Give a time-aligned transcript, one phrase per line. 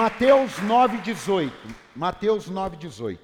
[0.00, 1.52] Mateus 9,18.
[1.94, 3.18] Mateus 9,18.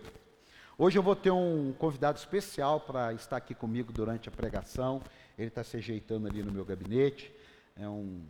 [0.76, 5.00] Hoje eu vou ter um convidado especial para estar aqui comigo durante a pregação.
[5.38, 7.32] Ele está se ajeitando ali no meu gabinete.
[7.80, 8.20] É um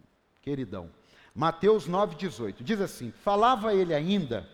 [0.40, 0.88] queridão.
[1.34, 2.54] Mateus 9,18.
[2.60, 4.48] Diz assim: Falava ele ainda,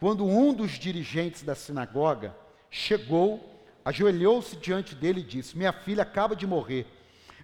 [0.00, 2.34] quando um dos dirigentes da sinagoga
[2.68, 6.88] chegou, ajoelhou-se diante dele e disse: Minha filha acaba de morrer.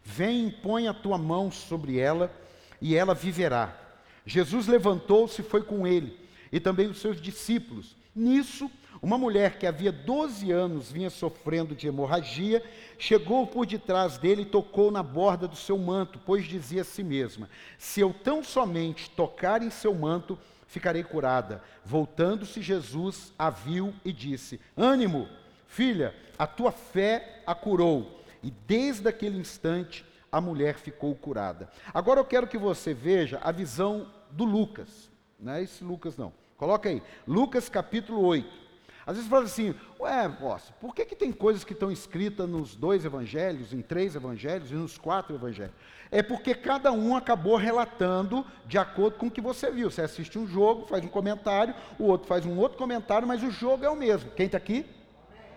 [0.03, 2.35] Vem e põe a tua mão sobre ela,
[2.81, 3.84] e ela viverá.
[4.27, 6.19] Jesus levantou-se e foi com ele,
[6.51, 7.97] e também os seus discípulos.
[8.15, 8.71] Nisso,
[9.03, 12.65] uma mulher que havia 12 anos vinha sofrendo de hemorragia,
[12.99, 17.03] chegou por detrás dele e tocou na borda do seu manto, pois dizia a si
[17.03, 21.63] mesma: Se eu tão somente tocar em seu manto, ficarei curada.
[21.85, 25.29] Voltando-se, Jesus a viu e disse: Ânimo,
[25.67, 28.23] filha, a tua fé a curou.
[28.43, 30.05] E desde aquele instante,
[30.35, 31.71] a mulher ficou curada.
[31.95, 35.09] Agora eu quero que você veja a visão do Lucas.
[35.39, 36.33] Não é esse Lucas, não.
[36.57, 37.01] Coloca aí.
[37.25, 38.65] Lucas capítulo 8.
[39.07, 42.75] Às vezes fala assim, ué, posso, por que, que tem coisas que estão escritas nos
[42.75, 45.75] dois evangelhos, em três evangelhos e nos quatro evangelhos?
[46.11, 49.89] É porque cada um acabou relatando de acordo com o que você viu.
[49.89, 53.53] Você assiste um jogo, faz um comentário, o outro faz um outro comentário, mas o
[53.53, 54.33] jogo é o mesmo.
[54.33, 54.85] Quem está aqui?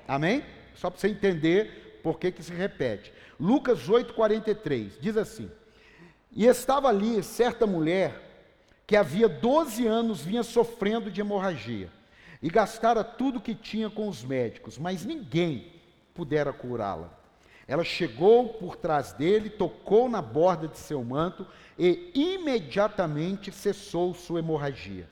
[0.07, 0.43] Amém?
[0.75, 3.16] Só para você entender por que, que se repete.
[3.39, 5.49] Lucas 8,43 diz assim:
[6.31, 8.23] E estava ali certa mulher
[8.85, 11.91] que havia 12 anos vinha sofrendo de hemorragia
[12.41, 15.73] e gastara tudo que tinha com os médicos, mas ninguém
[16.13, 17.11] pudera curá-la.
[17.67, 21.45] Ela chegou por trás dele, tocou na borda de seu manto
[21.77, 25.07] e imediatamente cessou sua hemorragia.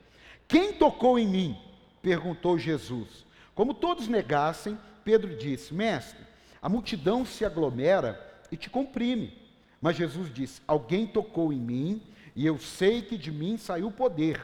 [0.48, 1.58] Quem tocou em mim?
[2.02, 3.26] perguntou Jesus.
[3.54, 6.24] Como todos negassem, Pedro disse: Mestre,
[6.66, 8.20] a multidão se aglomera
[8.52, 9.38] e te comprime.
[9.80, 12.02] Mas Jesus disse: Alguém tocou em mim
[12.36, 14.42] e eu sei que de mim saiu poder.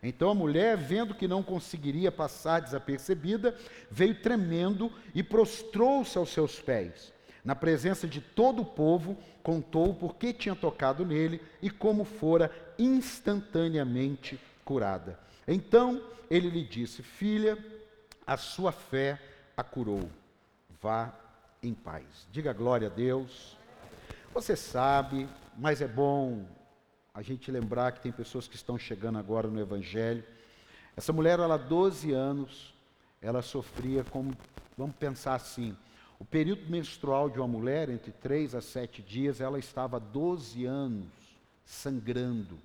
[0.00, 3.58] Então a mulher, vendo que não conseguiria passar desapercebida,
[3.90, 7.12] veio tremendo e prostrou-se aos seus pés.
[7.44, 12.52] Na presença de todo o povo, contou por que tinha tocado nele e como fora
[12.78, 15.18] instantaneamente curada.
[15.48, 17.58] Então ele lhe disse: Filha,
[18.24, 19.20] a sua fé
[19.56, 20.08] a curou.
[20.80, 21.23] Vá
[21.68, 22.04] em paz.
[22.30, 23.56] Diga glória a Deus.
[24.32, 26.44] Você sabe, mas é bom
[27.12, 30.24] a gente lembrar que tem pessoas que estão chegando agora no Evangelho.
[30.96, 32.74] Essa mulher, ela, 12 anos,
[33.22, 34.36] ela sofria como,
[34.76, 35.76] vamos pensar assim,
[36.18, 41.06] o período menstrual de uma mulher, entre 3 a 7 dias, ela estava 12 anos
[41.64, 42.58] sangrando.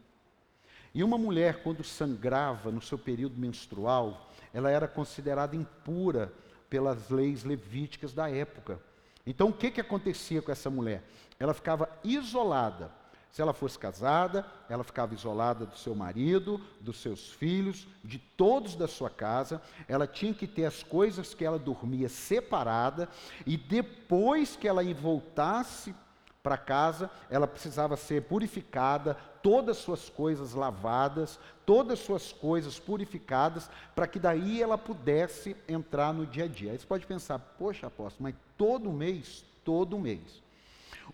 [0.93, 6.33] E uma mulher, quando sangrava no seu período menstrual, ela era considerada impura
[6.69, 8.79] pelas leis levíticas da época.
[9.29, 11.03] Então, o que, que acontecia com essa mulher?
[11.39, 12.91] Ela ficava isolada.
[13.29, 18.75] Se ela fosse casada, ela ficava isolada do seu marido, dos seus filhos, de todos
[18.75, 19.61] da sua casa.
[19.87, 23.07] Ela tinha que ter as coisas que ela dormia separada.
[23.45, 25.93] E depois que ela voltasse
[26.41, 32.79] para casa, ela precisava ser purificada, todas as suas coisas lavadas, todas as suas coisas
[32.79, 36.71] purificadas, para que daí ela pudesse entrar no dia a dia.
[36.71, 40.41] Aí você pode pensar, poxa, apóstolo, mas todo mês, todo mês.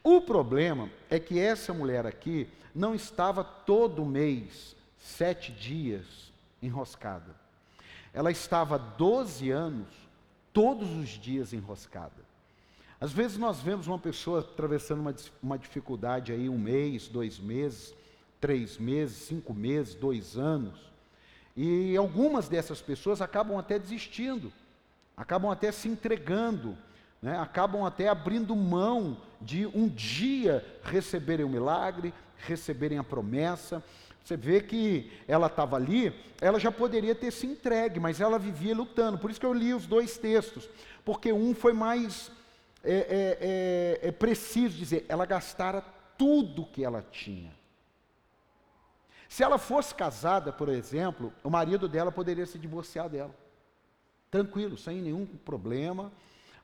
[0.03, 6.31] O problema é que essa mulher aqui não estava todo mês, sete dias,
[6.61, 7.35] enroscada.
[8.13, 9.87] Ela estava 12 anos,
[10.53, 12.25] todos os dias enroscada.
[12.99, 17.93] Às vezes nós vemos uma pessoa atravessando uma, uma dificuldade aí um mês, dois meses,
[18.45, 20.79] três meses, cinco meses, dois anos,
[21.57, 24.53] e algumas dessas pessoas acabam até desistindo,
[25.17, 26.77] acabam até se entregando,
[27.23, 27.39] né?
[27.39, 33.83] acabam até abrindo mão de um dia receberem o milagre, receberem a promessa.
[34.23, 38.75] Você vê que ela estava ali, ela já poderia ter se entregue, mas ela vivia
[38.75, 39.17] lutando.
[39.17, 40.69] Por isso que eu li os dois textos,
[41.03, 42.29] porque um foi mais
[42.83, 45.83] é, é, é, é preciso dizer, ela gastara
[46.15, 47.64] tudo que ela tinha.
[49.27, 53.33] Se ela fosse casada, por exemplo, o marido dela poderia se divorciar dela.
[54.29, 56.11] Tranquilo, sem nenhum problema.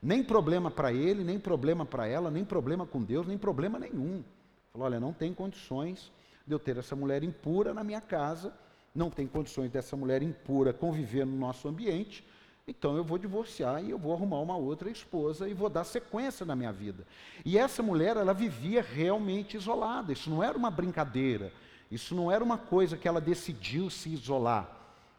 [0.02, 4.24] Nem problema para ele, nem problema para ela, nem problema com Deus, nem problema nenhum.
[4.72, 6.12] Falou: olha, não tem condições
[6.46, 8.52] de eu ter essa mulher impura na minha casa,
[8.96, 12.26] não tem condições dessa mulher impura conviver no nosso ambiente,
[12.68, 16.46] então eu vou divorciar e eu vou arrumar uma outra esposa e vou dar sequência
[16.46, 17.06] na minha vida.
[17.46, 20.12] E essa mulher, ela vivia realmente isolada.
[20.14, 21.54] Isso não era uma brincadeira.
[21.92, 24.70] Isso não era uma coisa que ela decidiu se isolar.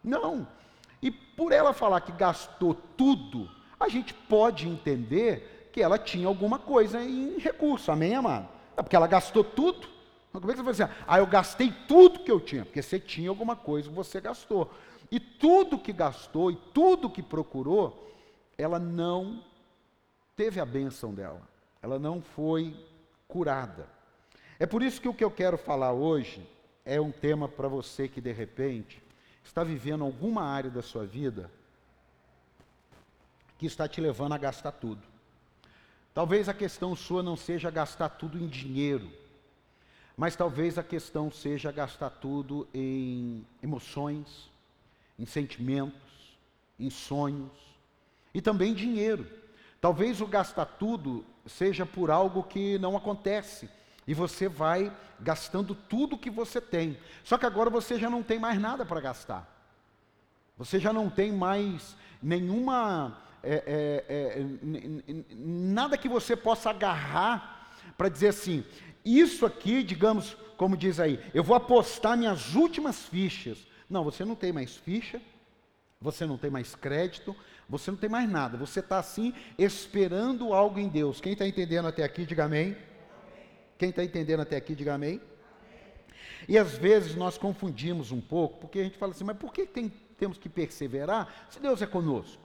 [0.03, 0.49] Não.
[1.03, 3.49] E por ela falar que gastou tudo,
[3.79, 7.93] a gente pode entender que ela tinha alguma coisa em recurso.
[7.93, 8.49] Amém, amado?
[8.77, 9.87] É porque ela gastou tudo.
[10.33, 10.91] Como é que você vai dizer?
[11.07, 14.71] Ah, eu gastei tudo que eu tinha, porque você tinha alguma coisa que você gastou.
[15.11, 18.11] E tudo que gastou e tudo que procurou,
[18.57, 19.45] ela não
[20.35, 21.43] teve a bênção dela.
[21.83, 22.75] Ela não foi
[23.29, 23.87] curada.
[24.59, 26.47] É por isso que o que eu quero falar hoje
[26.85, 29.03] é um tema para você que de repente
[29.45, 31.51] está vivendo alguma área da sua vida
[33.59, 35.03] que está te levando a gastar tudo.
[36.13, 39.11] Talvez a questão sua não seja gastar tudo em dinheiro,
[40.17, 44.51] mas talvez a questão seja gastar tudo em emoções,
[45.19, 46.37] em sentimentos,
[46.79, 47.53] em sonhos
[48.35, 49.27] e também dinheiro.
[49.81, 53.69] Talvez o gastar tudo seja por algo que não acontece
[54.07, 56.99] e você vai gastando tudo que você tem.
[57.23, 59.49] Só que agora você já não tem mais nada para gastar.
[60.59, 68.09] Você já não tem mais nenhuma é, é, é, nada que você possa agarrar para
[68.09, 68.65] dizer assim,
[69.05, 73.59] isso aqui, digamos, como diz aí, eu vou apostar minhas últimas fichas.
[73.91, 75.21] Não, você não tem mais ficha,
[76.01, 77.35] você não tem mais crédito,
[77.69, 78.57] você não tem mais nada.
[78.57, 81.21] Você está assim, esperando algo em Deus.
[81.21, 82.77] Quem está entendendo até aqui, diga amém.
[83.83, 85.21] Quem está entendendo até aqui, diga amém.
[86.49, 89.67] E às vezes nós confundimos um pouco, porque a gente fala assim, mas por que
[89.67, 92.41] tem, temos que perseverar se Deus é conosco?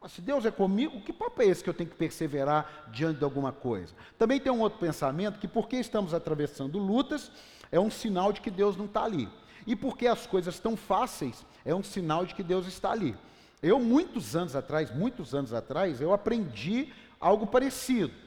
[0.00, 3.18] Mas se Deus é comigo, que papo é esse que eu tenho que perseverar diante
[3.18, 3.92] de alguma coisa?
[4.16, 7.32] Também tem um outro pensamento que porque estamos atravessando lutas,
[7.72, 9.28] é um sinal de que Deus não está ali.
[9.66, 13.16] E porque as coisas estão fáceis, é um sinal de que Deus está ali.
[13.60, 18.25] Eu, muitos anos atrás, muitos anos atrás, eu aprendi algo parecido.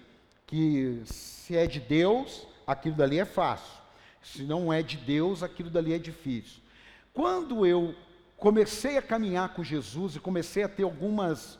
[0.49, 3.71] Que se é de Deus, aquilo dali é fácil.
[4.23, 6.59] Se não é de Deus, aquilo dali é difícil.
[7.13, 7.93] Quando eu
[8.35, 11.59] comecei a caminhar com Jesus e comecei a ter algumas,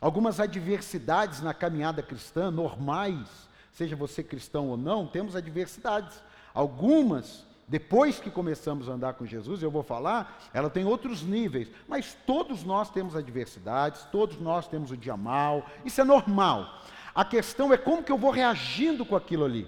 [0.00, 3.28] algumas adversidades na caminhada cristã, normais,
[3.74, 6.22] seja você cristão ou não, temos adversidades.
[6.54, 11.68] Algumas, depois que começamos a andar com Jesus, eu vou falar, ela tem outros níveis,
[11.86, 16.80] mas todos nós temos adversidades, todos nós temos o dia mal, isso é normal.
[17.14, 19.66] A questão é como que eu vou reagindo com aquilo ali.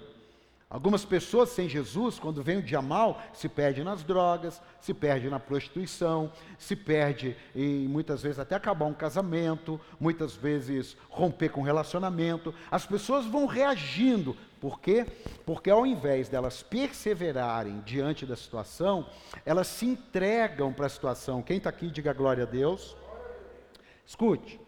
[0.73, 5.29] Algumas pessoas sem Jesus, quando vem o dia mal, se perde nas drogas, se perde
[5.29, 11.61] na prostituição, se perde em muitas vezes até acabar um casamento, muitas vezes romper com
[11.61, 12.55] um relacionamento.
[12.71, 14.35] As pessoas vão reagindo.
[14.59, 15.05] Por quê?
[15.45, 19.05] Porque ao invés delas perseverarem diante da situação,
[19.45, 21.43] elas se entregam para a situação.
[21.43, 22.95] Quem está aqui, diga glória a Deus.
[24.07, 24.62] Escute.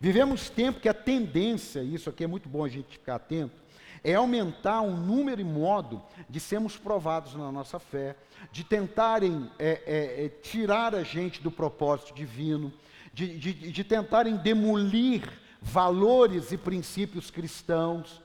[0.00, 3.60] Vivemos tempo que a tendência, isso aqui é muito bom a gente ficar atento,
[4.04, 8.16] é aumentar o número e modo de sermos provados na nossa fé,
[8.52, 12.72] de tentarem é, é, é, tirar a gente do propósito divino,
[13.12, 15.28] de, de, de tentarem demolir
[15.60, 18.22] valores e princípios cristãos.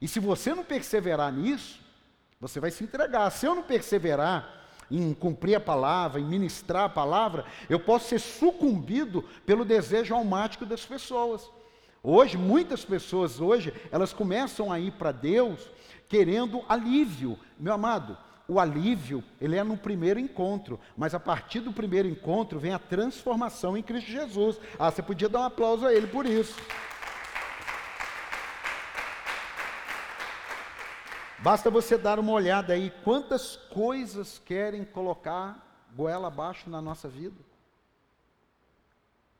[0.00, 1.80] E se você não perseverar nisso,
[2.40, 3.28] você vai se entregar.
[3.30, 4.57] Se eu não perseverar
[4.90, 10.64] em cumprir a palavra, em ministrar a palavra, eu posso ser sucumbido pelo desejo almático
[10.64, 11.50] das pessoas.
[12.02, 15.68] Hoje, muitas pessoas hoje, elas começam a ir para Deus
[16.08, 17.38] querendo alívio.
[17.58, 22.58] Meu amado, o alívio, ele é no primeiro encontro, mas a partir do primeiro encontro
[22.58, 24.58] vem a transformação em Cristo Jesus.
[24.78, 26.56] Ah, você podia dar um aplauso a ele por isso.
[31.40, 37.36] Basta você dar uma olhada aí, quantas coisas querem colocar goela abaixo na nossa vida.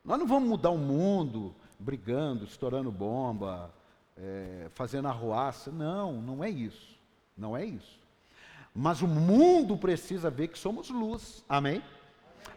[0.03, 3.69] Nós não vamos mudar o mundo, brigando, estourando bomba,
[4.17, 5.71] é, fazendo arruaça.
[5.71, 6.97] Não, não é isso.
[7.37, 7.99] Não é isso.
[8.73, 11.43] Mas o mundo precisa ver que somos luz.
[11.49, 11.83] Amém?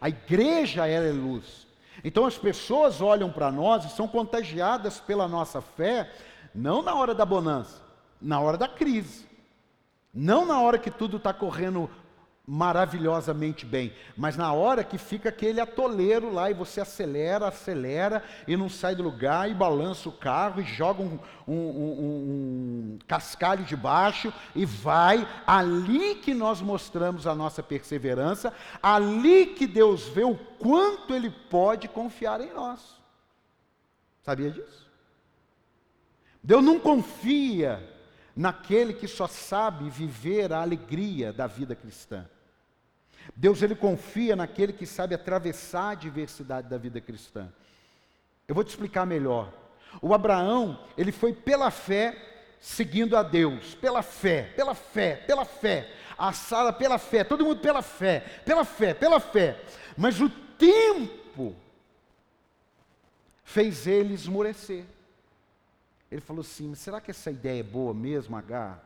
[0.01, 1.67] A igreja ela é luz.
[2.05, 6.13] Então as pessoas olham para nós e são contagiadas pela nossa fé,
[6.55, 7.81] não na hora da bonança,
[8.21, 9.32] na hora da crise.
[10.13, 11.91] Não na hora que tudo está correndo
[12.45, 18.57] maravilhosamente bem, mas na hora que fica aquele atoleiro lá e você acelera, acelera e
[18.57, 23.65] não sai do lugar e balança o carro e joga um, um, um, um cascalho
[23.65, 28.53] de baixo e vai, ali que nós mostramos a nossa perseverança,
[28.83, 33.01] ali que Deus vê o quanto Ele pode confiar em nós.
[34.21, 34.91] Sabia disso?
[36.43, 37.92] Deus não confia
[38.35, 42.27] naquele que só sabe viver a alegria da vida cristã.
[43.37, 47.53] Deus ele confia naquele que sabe atravessar a diversidade da vida cristã.
[48.49, 49.53] Eu vou te explicar melhor.
[50.01, 52.17] O Abraão, ele foi pela fé
[52.59, 55.91] seguindo a Deus, pela fé, pela fé, pela fé.
[56.17, 59.61] A Sara pela fé, todo mundo pela fé, pela fé, pela fé.
[59.97, 61.57] Mas o tempo
[63.43, 64.85] fez ele esmorecer.
[66.13, 68.79] Ele falou assim: será que essa ideia é boa mesmo, H?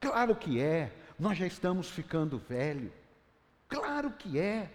[0.00, 0.90] Claro que é.
[1.18, 2.90] Nós já estamos ficando velho.
[3.68, 4.70] Claro que é.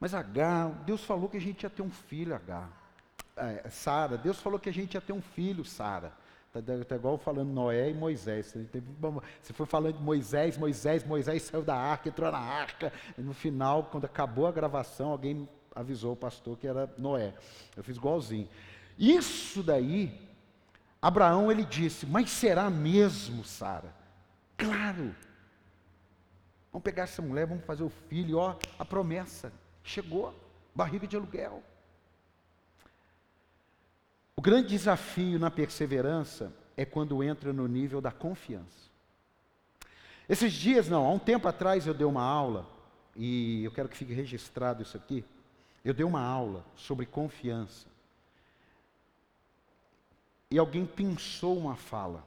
[0.00, 2.68] Mas H, Deus falou que a gente ia ter um filho, H.
[3.36, 6.12] É, Sara, Deus falou que a gente ia ter um filho, Sara.
[6.52, 8.52] Está tá igual falando Noé e Moisés.
[9.42, 12.92] Você foi falando de Moisés, Moisés, Moisés saiu da arca, entrou na arca.
[13.16, 17.32] E no final, quando acabou a gravação, alguém avisou o pastor que era Noé.
[17.76, 18.48] Eu fiz igualzinho.
[18.98, 20.18] Isso daí,
[21.00, 23.94] Abraão ele disse: Mas será mesmo, Sara?
[24.56, 25.14] Claro.
[26.72, 30.34] Vamos pegar essa mulher, vamos fazer o filho, ó, a promessa chegou,
[30.74, 31.62] barriga de aluguel.
[34.36, 38.90] O grande desafio na perseverança é quando entra no nível da confiança.
[40.28, 42.66] Esses dias, não, há um tempo atrás eu dei uma aula,
[43.14, 45.24] e eu quero que fique registrado isso aqui.
[45.84, 47.86] Eu dei uma aula sobre confiança.
[50.50, 52.24] E alguém pensou uma fala.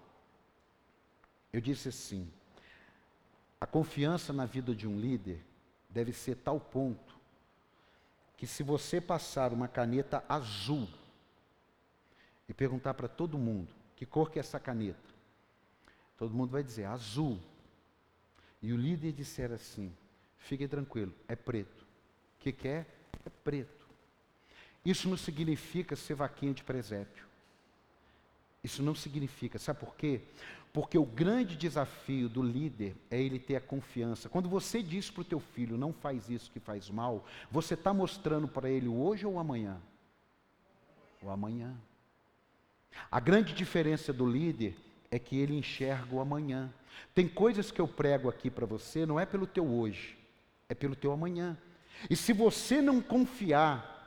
[1.54, 2.30] Eu disse assim:
[3.60, 5.44] a confiança na vida de um líder
[5.90, 7.18] deve ser tal ponto
[8.38, 10.88] que se você passar uma caneta azul
[12.48, 15.10] e perguntar para todo mundo que cor que é essa caneta,
[16.18, 17.38] todo mundo vai dizer azul.
[18.62, 19.94] E o líder disser assim:
[20.38, 21.84] fique tranquilo, é preto.
[21.84, 22.86] O que, que é?
[23.26, 23.88] É preto.
[24.86, 27.29] Isso não significa ser vaquinha de presépio.
[28.64, 30.22] Isso não significa, sabe por quê?
[30.72, 34.30] Porque o grande desafio do líder é ele ter a confiança.
[34.30, 37.94] Quando você diz para o teu filho, não faz isso que faz mal, você está
[37.94, 39.82] mostrando para ele hoje ou amanhã?
[41.22, 41.76] O amanhã.
[43.10, 44.76] A grande diferença do líder
[45.10, 46.72] é que ele enxerga o amanhã.
[47.16, 50.18] Tem coisas que eu prego aqui para você, não é pelo teu hoje,
[50.68, 51.58] é pelo teu amanhã.
[52.10, 53.99] E se você não confiar,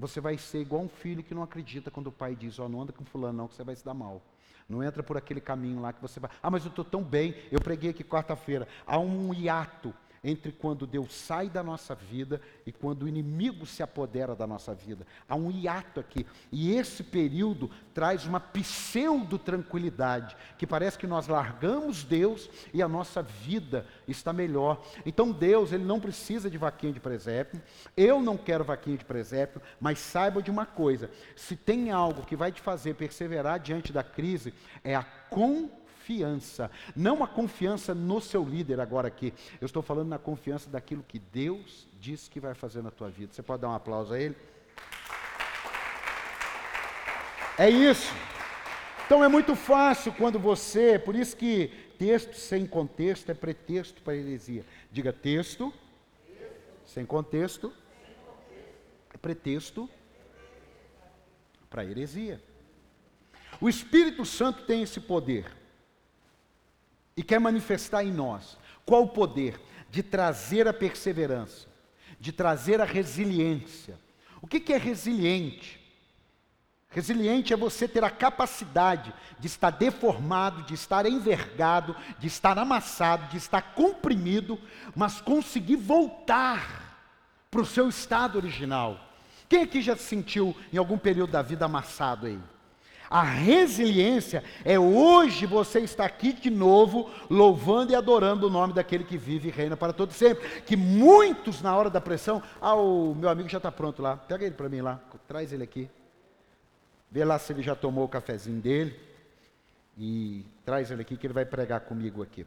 [0.00, 2.68] você vai ser igual um filho que não acredita quando o pai diz: Ó, oh,
[2.68, 4.22] não anda com fulano, não, que você vai se dar mal.
[4.68, 6.30] Não entra por aquele caminho lá que você vai.
[6.42, 7.34] Ah, mas eu estou tão bem.
[7.50, 8.66] Eu preguei aqui quarta-feira.
[8.86, 9.92] Há um hiato
[10.22, 14.74] entre quando Deus sai da nossa vida e quando o inimigo se apodera da nossa
[14.74, 15.06] vida.
[15.26, 16.26] Há um hiato aqui.
[16.52, 23.22] E esse período traz uma pseudo-tranquilidade, que parece que nós largamos Deus e a nossa
[23.22, 24.84] vida está melhor.
[25.06, 27.60] Então Deus, ele não precisa de vaquinha de presépio.
[27.96, 32.36] Eu não quero vaquinha de presépio, mas saiba de uma coisa: se tem algo que
[32.36, 34.52] vai te fazer perseverar diante da crise,
[34.84, 35.79] é a confiança
[36.10, 39.32] confiança, não a confiança no seu líder agora aqui.
[39.60, 43.32] Eu estou falando na confiança daquilo que Deus diz que vai fazer na tua vida.
[43.32, 44.36] Você pode dar um aplauso a ele?
[47.56, 48.12] É isso.
[49.06, 54.16] Então é muito fácil quando você, por isso que texto sem contexto é pretexto para
[54.16, 54.64] heresia.
[54.90, 55.72] Diga texto,
[56.86, 57.72] sem contexto,
[59.14, 59.88] é pretexto
[61.68, 62.42] para heresia.
[63.60, 65.59] O Espírito Santo tem esse poder
[67.20, 68.56] e quer manifestar em nós.
[68.86, 69.60] Qual o poder?
[69.90, 71.68] De trazer a perseverança,
[72.18, 73.98] de trazer a resiliência.
[74.40, 75.78] O que, é resiliente?
[76.88, 83.28] Resiliente é você ter a capacidade de estar deformado, de estar envergado, de estar amassado,
[83.28, 84.58] de estar comprimido,
[84.96, 86.96] mas conseguir voltar
[87.50, 88.98] para o seu estado original.
[89.46, 92.40] Quem aqui já se sentiu em algum período da vida amassado aí?
[93.10, 99.02] A resiliência é hoje você estar aqui de novo, louvando e adorando o nome daquele
[99.02, 100.60] que vive e reina para todo sempre.
[100.60, 104.46] Que muitos, na hora da pressão, ah, o meu amigo já está pronto lá, pega
[104.46, 105.90] ele para mim lá, traz ele aqui.
[107.10, 108.96] Vê lá se ele já tomou o cafezinho dele.
[109.98, 112.46] E traz ele aqui que ele vai pregar comigo aqui.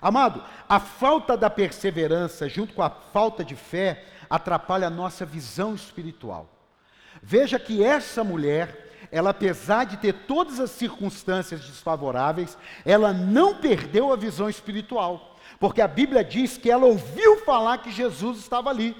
[0.00, 5.74] Amado, a falta da perseverança, junto com a falta de fé, atrapalha a nossa visão
[5.74, 6.48] espiritual.
[7.22, 14.12] Veja que essa mulher, ela apesar de ter todas as circunstâncias desfavoráveis, ela não perdeu
[14.12, 18.94] a visão espiritual, porque a Bíblia diz que ela ouviu falar que Jesus estava ali.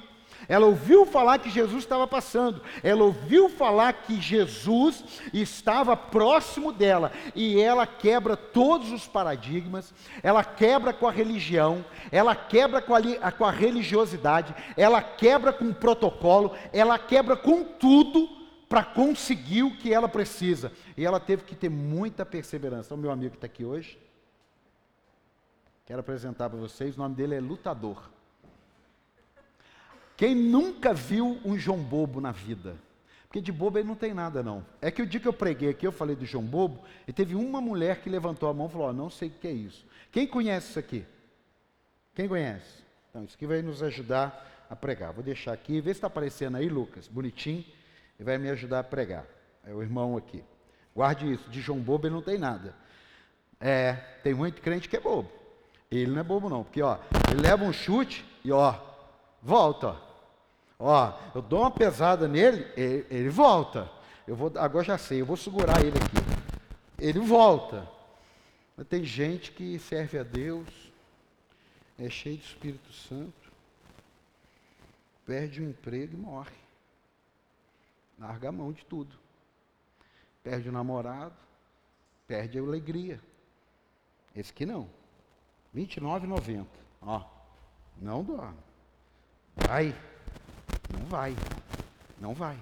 [0.48, 7.10] Ela ouviu falar que Jesus estava passando, ela ouviu falar que Jesus estava próximo dela,
[7.34, 13.32] e ela quebra todos os paradigmas, ela quebra com a religião, ela quebra com a,
[13.32, 18.35] com a religiosidade, ela quebra com o protocolo, ela quebra com tudo
[18.68, 20.72] para conseguir o que ela precisa.
[20.96, 22.94] E ela teve que ter muita perseverança.
[22.94, 23.98] O meu amigo que está aqui hoje,
[25.84, 28.10] quero apresentar para vocês, o nome dele é Lutador.
[30.16, 32.76] Quem nunca viu um João Bobo na vida?
[33.28, 34.64] Porque de bobo ele não tem nada, não.
[34.80, 37.34] É que o dia que eu preguei aqui, eu falei do João Bobo, e teve
[37.34, 39.84] uma mulher que levantou a mão e falou: oh, Não sei o que é isso.
[40.10, 41.04] Quem conhece isso aqui?
[42.14, 42.82] Quem conhece?
[43.10, 45.12] Então, isso aqui vai nos ajudar a pregar.
[45.12, 47.62] Vou deixar aqui, vê se está aparecendo aí, Lucas, bonitinho
[48.18, 49.24] e vai me ajudar a pregar.
[49.64, 50.44] É o irmão aqui.
[50.94, 52.74] Guarde isso, de João Bobo ele não tem nada.
[53.60, 55.30] É, tem muito crente que é bobo.
[55.90, 56.98] Ele não é bobo não, porque ó,
[57.30, 58.74] ele leva um chute e ó,
[59.42, 59.96] volta.
[60.78, 63.90] Ó, eu dou uma pesada nele, ele, ele volta.
[64.26, 66.16] Eu vou, agora já sei, eu vou segurar ele aqui.
[66.98, 67.88] Ele volta.
[68.76, 70.68] Mas tem gente que serve a Deus,
[71.98, 73.52] é cheio do Espírito Santo,
[75.24, 76.65] perde o emprego e morre.
[78.18, 79.14] Larga a mão de tudo.
[80.42, 81.34] Perde o namorado,
[82.26, 83.20] perde a alegria.
[84.34, 84.88] Esse aqui não.
[85.74, 86.66] R$ 29,90.
[87.02, 87.24] Ó,
[88.00, 88.58] não dorme.
[89.56, 89.94] Vai.
[90.92, 91.36] Não vai.
[92.20, 92.58] Não vai.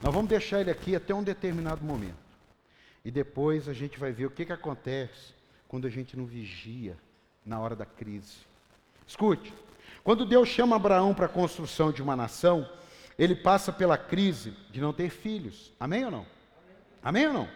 [0.00, 2.16] Nós vamos deixar ele aqui até um determinado momento.
[3.04, 5.34] E depois a gente vai ver o que, que acontece
[5.68, 6.96] quando a gente não vigia
[7.44, 8.38] na hora da crise.
[9.06, 9.52] Escute,
[10.04, 12.68] quando Deus chama Abraão para a construção de uma nação,
[13.18, 15.72] ele passa pela crise de não ter filhos.
[15.78, 16.26] Amém ou não?
[17.02, 17.42] Amém, Amém ou não?
[17.42, 17.54] Amém.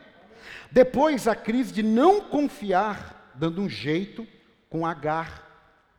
[0.71, 4.27] Depois a crise de não confiar, dando um jeito
[4.69, 5.43] com Agar.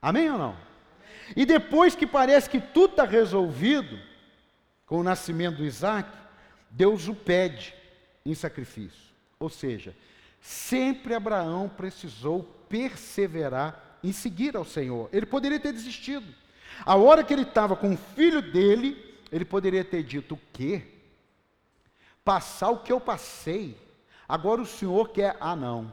[0.01, 0.49] Amém ou não?
[0.49, 0.67] Amém.
[1.35, 3.99] E depois que parece que tudo está resolvido,
[4.85, 6.09] com o nascimento do Isaac,
[6.71, 7.75] Deus o pede
[8.25, 9.13] em sacrifício.
[9.39, 9.95] Ou seja,
[10.41, 15.09] sempre Abraão precisou perseverar em seguir ao Senhor.
[15.11, 16.25] Ele poderia ter desistido.
[16.85, 20.83] A hora que ele estava com o filho dele, ele poderia ter dito: o quê?
[22.23, 23.77] Passar o que eu passei.
[24.27, 25.37] Agora o Senhor quer.
[25.39, 25.91] Ah, não.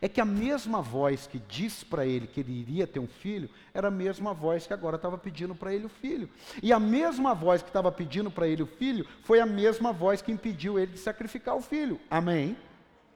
[0.00, 3.50] É que a mesma voz que disse para ele que ele iria ter um filho,
[3.74, 6.28] era a mesma voz que agora estava pedindo para ele o filho.
[6.62, 10.22] E a mesma voz que estava pedindo para ele o filho, foi a mesma voz
[10.22, 12.00] que impediu ele de sacrificar o filho.
[12.10, 12.56] Amém?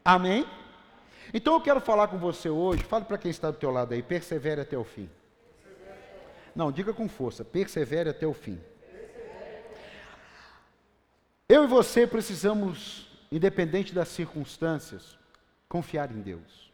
[0.04, 0.46] Amém?
[1.32, 4.02] Então eu quero falar com você hoje, fale para quem está do teu lado aí,
[4.02, 5.08] persevere até o fim.
[6.54, 8.58] Não, diga com força, persevere até o fim.
[11.48, 15.16] Eu e você precisamos, independente das circunstâncias,
[15.68, 16.72] confiar em Deus.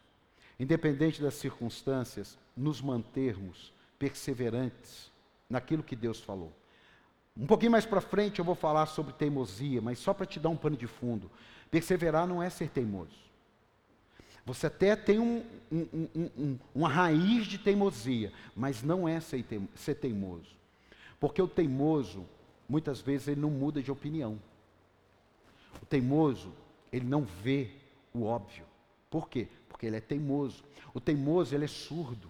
[0.59, 5.11] Independente das circunstâncias, nos mantermos perseverantes
[5.47, 6.51] naquilo que Deus falou.
[7.37, 10.49] Um pouquinho mais para frente eu vou falar sobre teimosia, mas só para te dar
[10.49, 11.29] um pano de fundo.
[11.69, 13.21] Perseverar não é ser teimoso.
[14.43, 20.49] Você até tem um, um, um, uma raiz de teimosia, mas não é ser teimoso.
[21.19, 22.25] Porque o teimoso,
[22.67, 24.39] muitas vezes, ele não muda de opinião.
[25.81, 26.51] O teimoso,
[26.91, 27.69] ele não vê
[28.13, 28.65] o óbvio.
[29.09, 29.47] Por quê?
[29.67, 30.63] Porque ele é teimoso.
[30.93, 32.29] O teimoso, ele é surdo.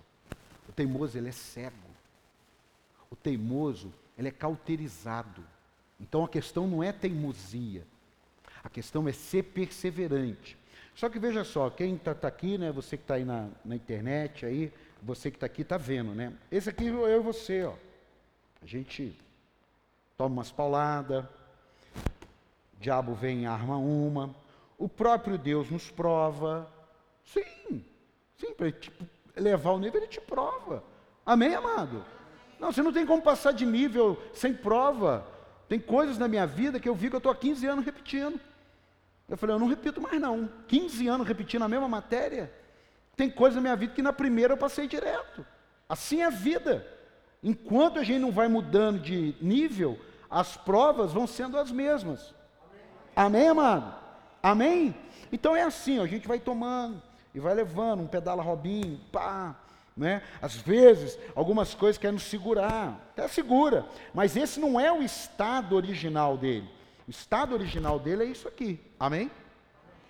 [0.68, 1.76] O teimoso, ele é cego.
[3.10, 5.44] O teimoso, ele é cauterizado.
[6.00, 7.86] Então a questão não é teimosia.
[8.64, 10.58] A questão é ser perseverante.
[10.96, 13.76] Só que veja só, quem está tá aqui, né, você que está aí na, na
[13.76, 16.34] internet, aí, você que está aqui está vendo, né?
[16.52, 17.74] Esse aqui eu e você, ó.
[18.62, 19.18] A gente
[20.18, 21.26] toma umas pauladas,
[22.84, 24.36] diabo vem e arma uma,
[24.78, 26.70] o próprio Deus nos prova.
[27.24, 27.84] Sim,
[28.36, 30.84] sim, para tipo, levar o nível, ele te prova.
[31.26, 32.04] Amém, amado?
[32.60, 35.26] Não, você não tem como passar de nível sem prova.
[35.70, 38.40] Tem coisas na minha vida que eu vi que eu estou há 15 anos repetindo.
[39.30, 40.50] Eu falei, eu não repito mais não.
[40.68, 42.52] 15 anos repetindo a mesma matéria.
[43.16, 45.46] Tem coisas na minha vida que na primeira eu passei direto.
[45.88, 46.86] Assim é a vida.
[47.42, 49.98] Enquanto a gente não vai mudando de nível,
[50.30, 52.34] as provas vão sendo as mesmas.
[53.16, 53.94] Amém, amado?
[54.42, 54.96] Amém?
[55.32, 57.02] Então é assim, ó, a gente vai tomando
[57.34, 59.56] e vai levando um pedala robinho, pá,
[59.96, 60.22] né?
[60.42, 65.76] Às vezes, algumas coisas querem nos segurar, até segura, mas esse não é o estado
[65.76, 66.70] original dele.
[67.08, 68.80] O estado original dele é isso aqui.
[69.00, 69.30] Amém?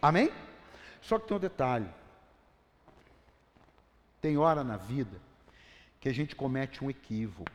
[0.02, 0.32] Amém?
[1.02, 1.88] Só que tem um detalhe.
[4.22, 5.18] Tem hora na vida
[6.00, 7.52] que a gente comete um equívoco.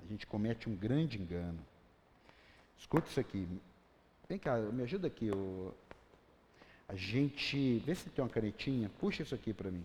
[0.00, 1.58] A gente comete um grande engano.
[2.76, 3.48] Escuta isso aqui.
[4.28, 5.30] Vem cá, me ajuda aqui.
[6.88, 7.78] A gente.
[7.80, 8.90] Vê se tem uma canetinha.
[8.98, 9.84] Puxa isso aqui para mim.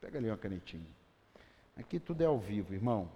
[0.00, 0.86] Pega ali uma canetinha.
[1.76, 3.08] Aqui tudo é ao vivo, irmão.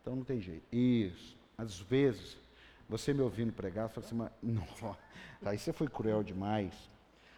[0.00, 0.64] Então não tem jeito.
[0.72, 1.36] Isso.
[1.56, 2.38] Às vezes,
[2.88, 4.96] você me ouvindo pregar, você fala assim, mas, não,
[5.44, 6.72] aí você foi cruel demais.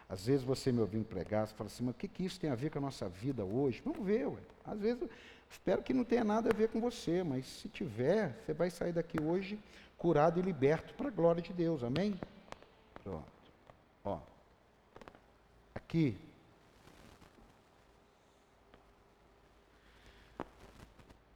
[0.08, 2.50] Às vezes você me ouvindo pregar, você fala assim, mas o que, que isso tem
[2.50, 3.80] a ver com a nossa vida hoje?
[3.84, 4.40] Vamos ver, ué.
[4.64, 5.08] Às vezes,
[5.50, 8.92] espero que não tenha nada a ver com você, mas se tiver, você vai sair
[8.92, 9.58] daqui hoje
[9.96, 12.18] curado e liberto para a glória de Deus, amém?
[13.02, 13.32] Pronto.
[14.04, 14.20] Ó.
[15.74, 16.18] Aqui.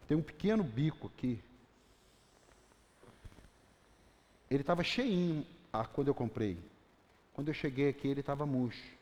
[0.07, 1.43] Tem um pequeno bico aqui.
[4.49, 6.59] Ele estava cheinho ah, quando eu comprei.
[7.35, 8.97] Quando eu cheguei aqui, ele estava murcho.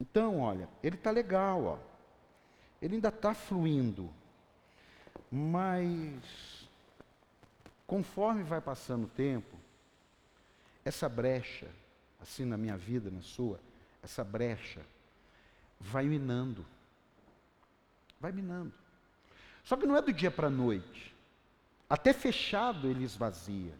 [0.00, 1.78] Então, olha, ele está legal, ó.
[2.80, 4.10] Ele ainda está fluindo.
[5.30, 6.68] Mas,
[7.86, 9.56] conforme vai passando o tempo,
[10.90, 11.68] essa brecha,
[12.20, 13.60] assim na minha vida, na sua,
[14.02, 14.82] essa brecha,
[15.80, 16.66] vai minando.
[18.20, 18.72] Vai minando.
[19.64, 21.14] Só que não é do dia para a noite.
[21.88, 23.72] Até fechado ele esvazia.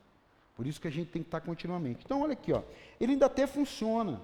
[0.57, 2.05] Por isso que a gente tem que estar continuamente.
[2.05, 2.63] Então, olha aqui, ó.
[3.01, 4.21] ele ainda até funciona,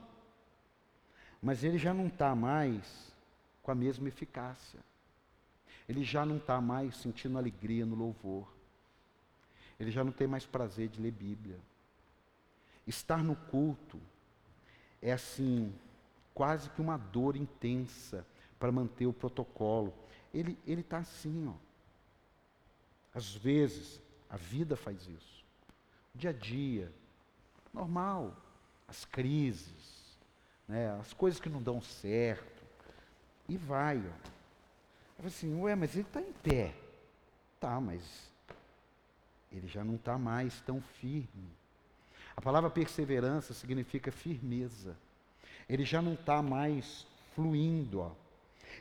[1.43, 3.13] mas ele já não está mais
[3.63, 4.79] com a mesma eficácia.
[5.89, 8.47] Ele já não está mais sentindo alegria no louvor.
[9.79, 11.59] Ele já não tem mais prazer de ler Bíblia.
[12.87, 14.01] Estar no culto
[15.03, 15.75] é assim,
[16.35, 18.27] quase que uma dor intensa
[18.59, 19.93] para manter o protocolo.
[20.33, 21.55] Ele está assim, ó.
[23.15, 25.37] Às vezes, a vida faz isso
[26.17, 26.91] dia a dia,
[27.73, 28.35] normal,
[28.89, 30.19] as crises,
[30.67, 32.65] né, as coisas que não dão certo,
[33.49, 33.99] e vai.
[33.99, 34.29] Ó.
[35.19, 36.75] Eu assim, ué, mas ele está em pé.
[37.61, 38.03] Tá, mas
[39.53, 41.51] ele já não está mais tão firme.
[42.37, 44.97] A palavra perseverança significa firmeza.
[45.69, 48.01] Ele já não está mais fluindo.
[48.01, 48.11] Ó.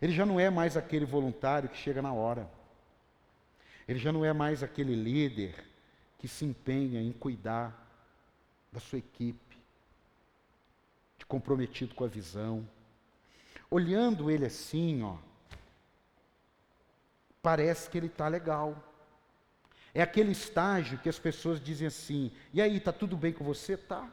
[0.02, 2.50] Ele já não é mais aquele voluntário que chega na hora.
[3.88, 5.64] Ele já não é mais aquele líder
[6.20, 7.84] que se empenha em cuidar
[8.72, 9.58] da sua equipe,
[11.18, 12.68] de comprometido com a visão.
[13.70, 15.18] Olhando ele assim, ó,
[17.42, 18.85] parece que ele está legal.
[19.96, 23.78] É aquele estágio que as pessoas dizem assim: e aí, está tudo bem com você?
[23.78, 24.12] Tá.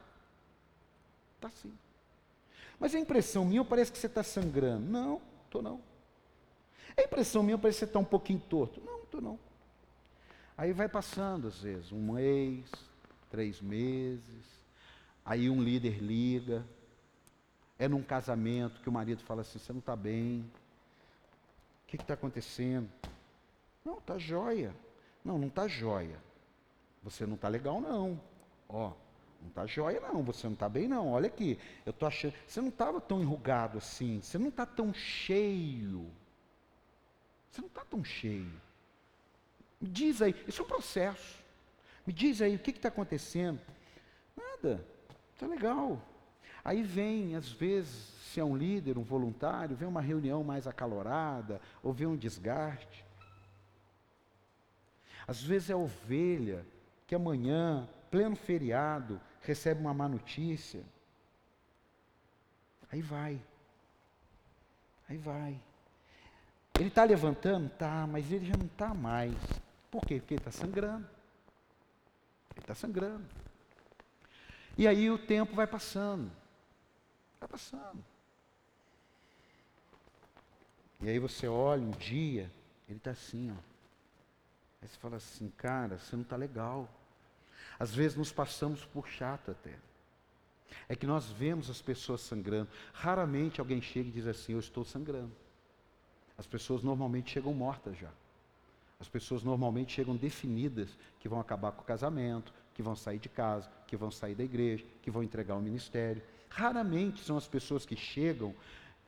[1.41, 1.77] Tá sim.
[2.79, 4.89] Mas a impressão minha parece que você está sangrando.
[4.89, 5.81] Não, estou não.
[6.97, 8.81] A impressão minha parece que você está um pouquinho torto.
[8.81, 9.39] Não, estou não.
[10.57, 12.71] Aí vai passando, às vezes, um mês,
[13.29, 14.45] três meses,
[15.25, 16.65] aí um líder liga,
[17.77, 20.49] é num casamento que o marido fala assim, você não está bem,
[21.83, 22.89] o que está acontecendo?
[23.85, 24.73] Não, está jóia.
[25.25, 26.19] Não, não está jóia.
[27.03, 28.21] Você não está legal, não.
[28.69, 28.93] Ó,
[29.41, 30.23] não está jóia, não.
[30.23, 31.13] Você não está bem, não.
[31.13, 31.59] Olha aqui.
[31.85, 32.35] Eu estou achando.
[32.47, 34.21] Você não estava tão enrugado assim.
[34.21, 36.11] Você não está tão cheio.
[37.51, 38.53] Você não está tão cheio.
[39.81, 41.43] Me diz aí, isso é um processo.
[42.07, 43.61] Me diz aí, o que está acontecendo?
[44.37, 44.85] Nada,
[45.35, 46.01] está legal.
[46.65, 47.93] Aí vem, às vezes,
[48.33, 53.05] se é um líder, um voluntário, vem uma reunião mais acalorada, ou vem um desgaste.
[55.27, 56.67] Às vezes é ovelha
[57.07, 60.83] que amanhã, pleno feriado, recebe uma má notícia.
[62.91, 63.41] Aí vai.
[65.09, 65.61] Aí vai.
[66.79, 67.69] Ele está levantando?
[67.71, 69.35] Tá, mas ele já não está mais.
[69.91, 70.19] Por quê?
[70.19, 71.07] Porque ele está sangrando.
[72.53, 73.25] Ele está sangrando.
[74.77, 76.31] E aí o tempo vai passando.
[77.39, 78.03] Vai passando.
[81.01, 82.51] E aí você olha um dia,
[82.89, 83.72] ele está assim, ó.
[84.83, 86.89] Aí você fala assim, cara, você não está legal.
[87.79, 89.77] Às vezes nos passamos por chato até.
[90.89, 92.69] É que nós vemos as pessoas sangrando.
[92.93, 95.33] Raramente alguém chega e diz assim, eu estou sangrando.
[96.37, 98.11] As pessoas normalmente chegam mortas já.
[98.99, 100.89] As pessoas normalmente chegam definidas
[101.21, 104.45] que vão acabar com o casamento, que vão sair de casa, que vão sair da
[104.45, 106.23] igreja, que vão entregar o ministério.
[106.49, 108.55] Raramente são as pessoas que chegam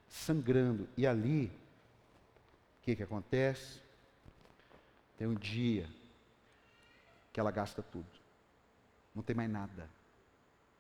[0.09, 0.89] sangrando.
[0.97, 1.47] E ali,
[2.81, 3.84] o que, que acontece?
[5.17, 5.89] Tem um dia
[7.33, 8.07] que ela gasta tudo.
[9.15, 9.83] Não tem mais nada.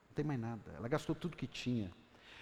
[0.08, 0.72] Não tem mais nada.
[0.76, 1.90] Ela gastou tudo que tinha.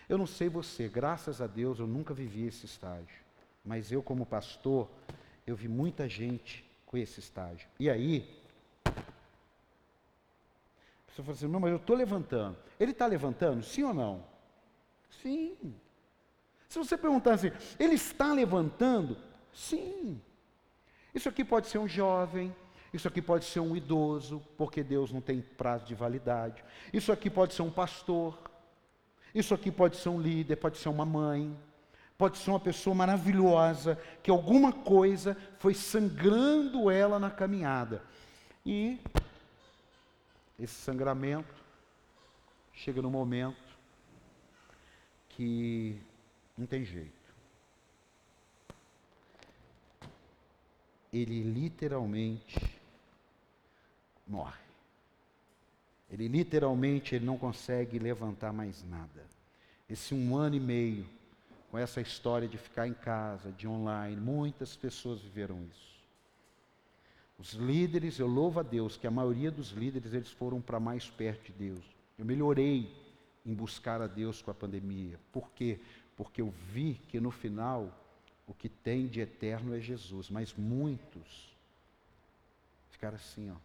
[0.08, 3.22] Eu não sei você, graças a Deus eu nunca vivi esse estágio.
[3.64, 4.88] Mas eu, como pastor,
[5.46, 7.68] eu vi muita gente com esse estágio.
[7.78, 8.28] E aí,
[8.84, 8.90] a
[11.06, 12.56] pessoa fala assim, não, mas eu estou levantando.
[12.78, 14.24] Ele está levantando, sim ou não?
[15.22, 15.74] Sim.
[16.68, 19.16] Se você perguntar assim, ele está levantando?
[19.52, 20.20] Sim.
[21.14, 22.54] Isso aqui pode ser um jovem,
[22.92, 26.64] isso aqui pode ser um idoso, porque Deus não tem prazo de validade.
[26.92, 28.38] Isso aqui pode ser um pastor.
[29.34, 31.56] Isso aqui pode ser um líder, pode ser uma mãe
[32.22, 38.00] pode ser uma pessoa maravilhosa, que alguma coisa foi sangrando ela na caminhada.
[38.64, 39.00] E
[40.56, 41.52] esse sangramento
[42.72, 43.76] chega no momento
[45.30, 46.00] que
[46.56, 47.21] não tem jeito.
[51.12, 52.58] Ele literalmente
[54.26, 54.62] morre.
[56.10, 59.26] Ele literalmente ele não consegue levantar mais nada.
[59.88, 61.06] Esse um ano e meio
[61.70, 64.20] com essa história de ficar em casa, de online.
[64.20, 65.92] Muitas pessoas viveram isso.
[67.38, 71.08] Os líderes, eu louvo a Deus que a maioria dos líderes eles foram para mais
[71.08, 71.84] perto de Deus.
[72.18, 72.94] Eu melhorei
[73.44, 75.18] em buscar a Deus com a pandemia.
[75.32, 75.80] Por quê?
[76.16, 77.90] Porque eu vi que no final
[78.46, 81.56] o que tem de eterno é Jesus, mas muitos
[82.90, 83.56] ficaram assim, ó.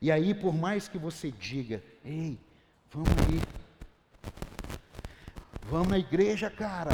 [0.00, 2.38] E aí, por mais que você diga, ei,
[2.90, 3.40] vamos aí,
[5.68, 6.90] Vamos na igreja, cara.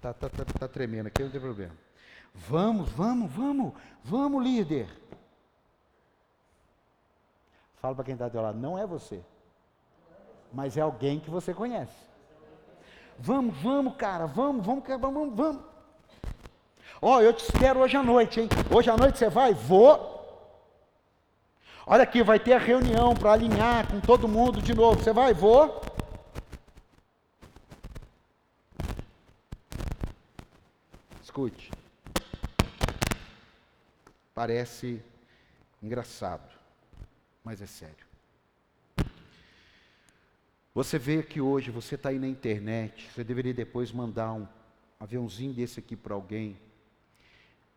[0.00, 1.74] Tá, tá, tá, tá tremendo aqui, não tem problema.
[2.34, 4.88] Vamos, vamos, vamos, vamos, líder.
[7.76, 9.22] Fala para quem está do lado, não é você,
[10.52, 11.94] mas é alguém que você conhece.
[13.18, 15.62] Vamos, vamos, cara, vamos, vamos, vamos, vamos.
[17.00, 18.48] Ó, oh, eu te espero hoje à noite, hein?
[18.74, 19.52] Hoje à noite você vai?
[19.52, 20.14] Vou.
[21.86, 25.02] Olha aqui, vai ter a reunião para alinhar com todo mundo de novo.
[25.02, 25.32] Você vai?
[25.32, 25.80] Vou.
[31.22, 31.70] Escute.
[34.34, 35.02] Parece
[35.82, 36.48] engraçado,
[37.44, 38.05] mas é sério.
[40.76, 44.46] Você vê que hoje você está aí na internet, você deveria depois mandar um
[45.00, 46.54] aviãozinho desse aqui para alguém,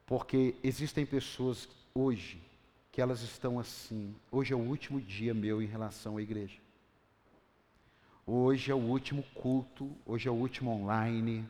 [0.05, 2.41] porque existem pessoas hoje
[2.91, 4.13] que elas estão assim.
[4.29, 6.57] Hoje é o último dia meu em relação à igreja.
[8.27, 11.47] Hoje é o último culto, hoje é o último online.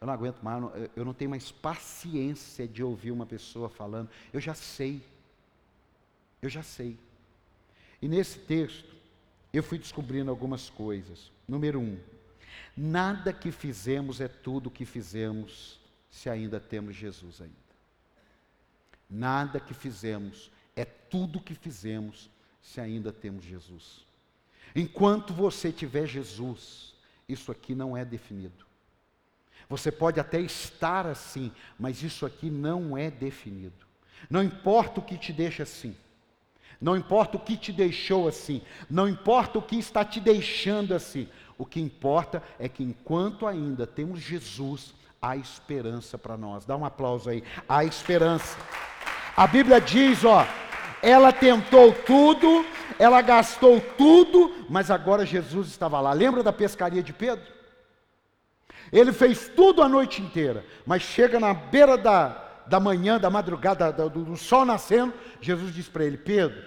[0.00, 0.64] Eu não aguento mais,
[0.96, 4.10] eu não tenho mais paciência de ouvir uma pessoa falando.
[4.32, 5.00] Eu já sei.
[6.42, 6.98] Eu já sei.
[8.02, 8.97] E nesse texto,
[9.52, 11.32] eu fui descobrindo algumas coisas.
[11.46, 11.98] Número um,
[12.76, 15.80] nada que fizemos é tudo que fizemos
[16.10, 17.54] se ainda temos Jesus ainda.
[19.08, 22.30] Nada que fizemos é tudo que fizemos
[22.60, 24.06] se ainda temos Jesus.
[24.74, 26.94] Enquanto você tiver Jesus,
[27.28, 28.66] isso aqui não é definido.
[29.68, 33.86] Você pode até estar assim, mas isso aqui não é definido.
[34.28, 35.96] Não importa o que te deixa assim.
[36.80, 41.28] Não importa o que te deixou assim, não importa o que está te deixando assim.
[41.56, 46.64] O que importa é que enquanto ainda temos Jesus, há esperança para nós.
[46.64, 47.42] Dá um aplauso aí.
[47.68, 48.56] Há esperança.
[49.36, 50.46] A Bíblia diz, ó,
[51.02, 52.64] ela tentou tudo,
[52.96, 56.12] ela gastou tudo, mas agora Jesus estava lá.
[56.12, 57.44] Lembra da pescaria de Pedro?
[58.92, 63.92] Ele fez tudo a noite inteira, mas chega na beira da, da manhã, da madrugada,
[63.92, 66.62] do, do sol nascendo, Jesus diz para ele: Pedro,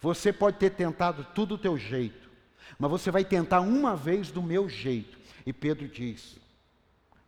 [0.00, 2.28] você pode ter tentado tudo do teu jeito,
[2.78, 5.18] mas você vai tentar uma vez do meu jeito.
[5.44, 6.38] E Pedro diz: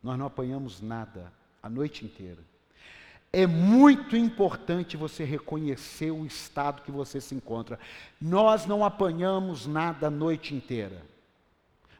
[0.01, 2.39] Nós não apanhamos nada a noite inteira.
[3.33, 7.79] É muito importante você reconhecer o estado que você se encontra.
[8.19, 11.01] Nós não apanhamos nada a noite inteira,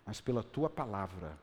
[0.06, 1.38] mas pela tua palavra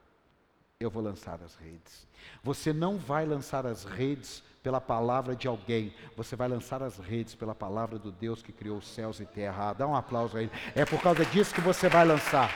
[0.80, 2.06] eu vou lançar as redes.
[2.40, 7.34] Você não vai lançar as redes pela palavra de alguém, você vai lançar as redes
[7.34, 9.72] pela palavra do Deus que criou os céus e terra.
[9.72, 10.52] Dá um aplauso a ele.
[10.76, 12.48] É por causa disso que você vai lançar.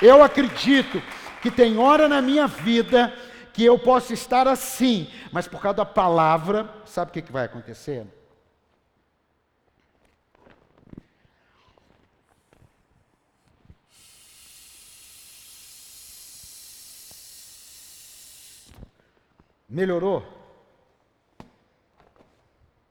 [0.00, 1.02] Eu acredito
[1.42, 3.12] que tem hora na minha vida
[3.52, 8.06] que eu posso estar assim, mas por causa da palavra, sabe o que vai acontecer?
[19.72, 20.22] Melhorou?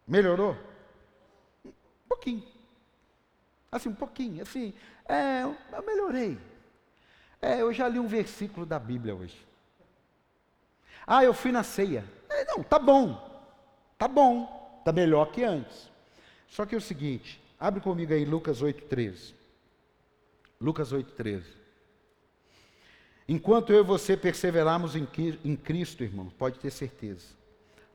[0.08, 0.58] Melhorou?
[1.63, 1.72] Um
[2.10, 2.44] pouquinho.
[3.72, 4.41] Assim, um pouquinho.
[4.41, 4.74] Assim,
[5.08, 6.39] é, eu melhorei.
[7.39, 9.38] É, eu já li um versículo da Bíblia hoje.
[11.06, 12.04] Ah, eu fui na ceia.
[12.28, 13.30] É, não, tá bom.
[13.96, 14.82] Tá bom.
[14.84, 15.88] Tá melhor que antes.
[16.48, 19.36] Só que é o seguinte, abre comigo aí Lucas 8:13.
[20.60, 21.61] Lucas 8:13.
[23.32, 27.28] Enquanto eu e você perseverarmos em Cristo, irmão, pode ter certeza,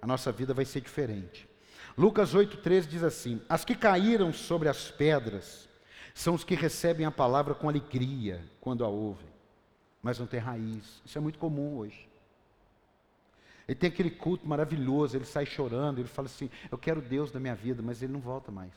[0.01, 1.47] a nossa vida vai ser diferente.
[1.95, 5.69] Lucas 8,13 diz assim: As que caíram sobre as pedras
[6.15, 9.29] são os que recebem a palavra com alegria quando a ouvem,
[10.03, 11.03] mas não tem raiz.
[11.05, 12.09] Isso é muito comum hoje.
[13.69, 17.39] Ele tem aquele culto maravilhoso, ele sai chorando, ele fala assim: Eu quero Deus na
[17.39, 18.73] minha vida, mas ele não volta mais.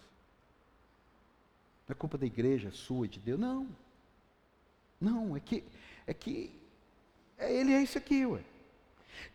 [1.87, 3.39] Não é culpa da igreja, sua, de Deus.
[3.39, 3.65] Não.
[4.99, 5.63] Não, é que,
[6.09, 6.51] é que
[7.37, 8.41] é, ele é isso aqui, ué.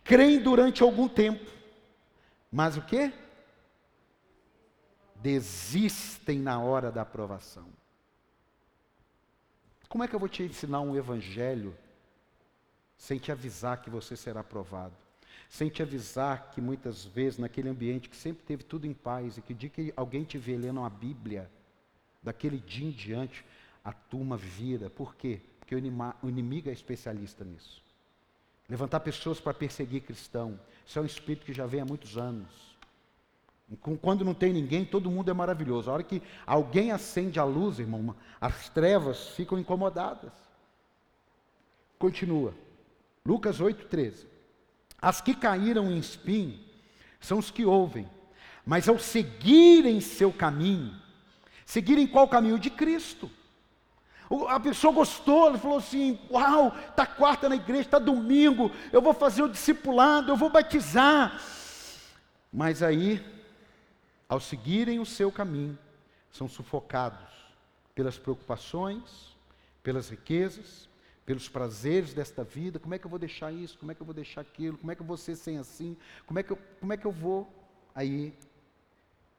[0.03, 1.49] Creem durante algum tempo,
[2.51, 3.13] mas o que?
[5.17, 7.67] Desistem na hora da aprovação.
[9.89, 11.77] Como é que eu vou te ensinar um evangelho
[12.99, 15.05] sem te avisar que você será aprovado?
[15.49, 19.43] sem te avisar que muitas vezes, naquele ambiente que sempre teve tudo em paz, e
[19.43, 21.49] que dia que alguém te vê lendo a Bíblia,
[22.21, 23.45] daquele dia em diante,
[23.85, 24.91] a turma vira.
[24.91, 25.41] Por quê?
[25.65, 27.83] Porque o inimigo é especialista nisso.
[28.69, 30.61] Levantar pessoas para perseguir cristão.
[30.87, 32.77] Isso é um espírito que já vem há muitos anos.
[34.03, 35.91] Quando não tem ninguém, todo mundo é maravilhoso.
[35.91, 40.33] A hora que alguém acende a luz, irmão, as trevas ficam incomodadas.
[41.99, 42.55] Continua.
[43.25, 44.27] Lucas 8, 13.
[45.01, 46.61] As que caíram em espinho
[47.19, 48.07] são os que ouvem,
[48.67, 50.95] mas ao seguirem seu caminho,
[51.65, 52.59] seguirem qual caminho?
[52.59, 53.31] De Cristo.
[54.49, 59.15] A pessoa gostou, ela falou assim: Uau, está quarta na igreja, está domingo, eu vou
[59.15, 61.41] fazer o discipulado, eu vou batizar.
[62.53, 63.25] Mas aí,
[64.29, 65.79] ao seguirem o seu caminho,
[66.31, 67.33] são sufocados
[67.95, 69.37] pelas preocupações,
[69.83, 70.89] pelas riquezas,
[71.25, 72.79] pelos prazeres desta vida.
[72.79, 73.79] Como é que eu vou deixar isso?
[73.79, 74.77] Como é que eu vou deixar aquilo?
[74.79, 75.97] Como é que eu vou ser sem assim?
[76.27, 77.49] Como é que eu, como é que eu vou?
[77.95, 78.35] Aí,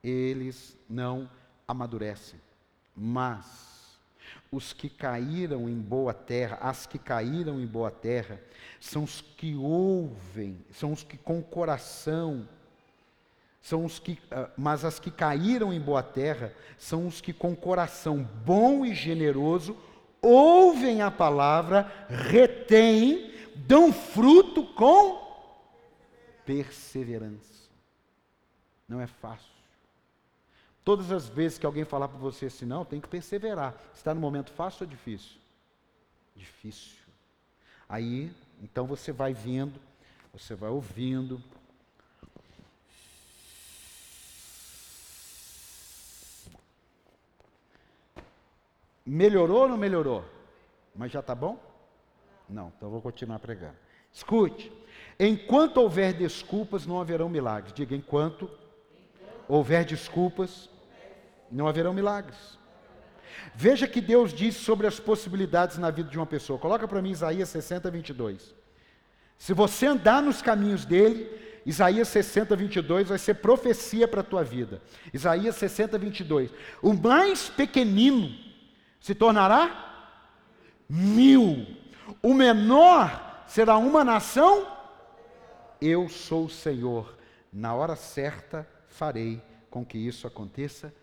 [0.04, 1.30] eles não
[1.68, 2.40] amadurecem.
[2.96, 3.75] Mas
[4.52, 8.40] os que caíram em boa terra, as que caíram em boa terra,
[8.80, 12.48] são os que ouvem, são os que com coração
[13.66, 17.56] são os que, ah, mas as que caíram em boa terra são os que com
[17.56, 19.76] coração bom e generoso
[20.22, 25.20] ouvem a palavra, retêm, dão fruto com
[26.46, 27.68] perseverança.
[28.88, 29.55] Não é fácil.
[30.86, 33.76] Todas as vezes que alguém falar para você assim, não, tem que perseverar.
[33.94, 35.38] Está no momento fácil ou difícil?
[36.36, 37.04] Difícil.
[37.90, 39.80] Aí, então você vai vindo,
[40.32, 41.42] você vai ouvindo,
[49.06, 50.26] Melhorou ou não melhorou?
[50.96, 51.60] Mas já está bom?
[52.50, 53.76] Não, então vou continuar pregando.
[54.12, 54.72] Escute.
[55.20, 57.72] Enquanto houver desculpas, não haverão milagres.
[57.72, 58.50] Diga, enquanto
[59.48, 60.70] houver desculpas,
[61.56, 62.38] não haverão milagres.
[63.54, 66.60] Veja que Deus diz sobre as possibilidades na vida de uma pessoa.
[66.60, 68.54] Coloca para mim Isaías 60, 22.
[69.38, 71.30] Se você andar nos caminhos dele,
[71.66, 74.82] Isaías 60, 22 vai ser profecia para a tua vida.
[75.14, 76.52] Isaías 60, 22.
[76.82, 78.36] O mais pequenino
[79.00, 80.12] se tornará
[80.90, 81.66] mil.
[82.22, 84.68] O menor será uma nação.
[85.82, 87.18] Eu sou o Senhor.
[87.52, 90.94] Na hora certa farei com que isso aconteça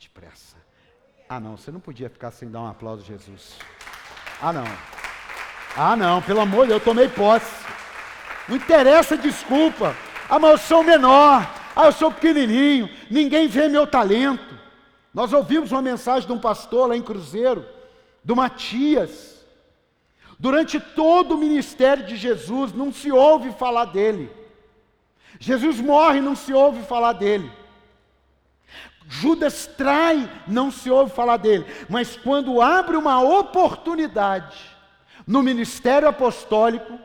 [0.00, 0.56] depressa.
[1.28, 3.58] Ah, não, você não podia ficar sem dar um aplauso a Jesus.
[4.40, 4.64] Ah, não.
[5.76, 7.64] Ah, não, pelo amor de Deus, eu tomei posse.
[8.48, 9.94] Não interessa desculpa.
[10.28, 11.46] Ah, mas eu sou menor.
[11.76, 12.88] Ah, eu sou pequenininho.
[13.10, 14.58] Ninguém vê meu talento.
[15.12, 17.66] Nós ouvimos uma mensagem de um pastor lá em Cruzeiro,
[18.24, 19.44] do Matias.
[20.38, 24.32] Durante todo o ministério de Jesus, não se ouve falar dele.
[25.38, 27.59] Jesus morre, não se ouve falar dele.
[29.12, 31.66] Judas trai, não se ouve falar dele.
[31.88, 34.56] Mas quando abre uma oportunidade
[35.26, 36.96] no ministério apostólico,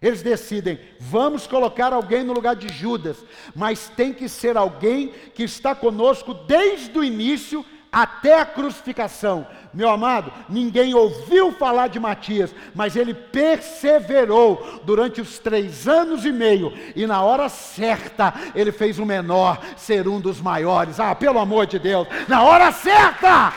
[0.00, 3.22] eles decidem, vamos colocar alguém no lugar de Judas,
[3.54, 9.46] mas tem que ser alguém que está conosco desde o início até a crucificação.
[9.74, 16.32] Meu amado, ninguém ouviu falar de Matias, mas ele perseverou durante os três anos e
[16.32, 20.98] meio, e na hora certa ele fez o menor ser um dos maiores.
[20.98, 23.52] Ah, pelo amor de Deus, na hora certa!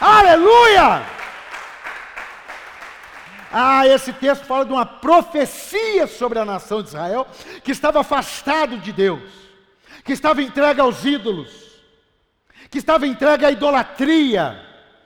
[0.00, 1.02] Aleluia!
[3.52, 7.26] Ah, esse texto fala de uma profecia sobre a nação de Israel
[7.64, 9.22] que estava afastado de Deus,
[10.04, 11.65] que estava entregue aos ídolos,
[12.76, 14.60] que estava entregue à idolatria,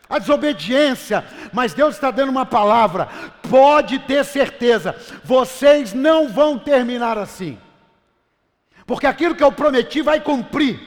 [0.09, 3.09] à desobediência, mas Deus está dando uma palavra,
[3.48, 7.56] pode ter certeza, vocês não vão terminar assim,
[8.85, 10.80] porque aquilo que eu prometi vai cumprir,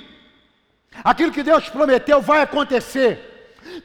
[1.05, 3.29] aquilo que Deus prometeu vai acontecer.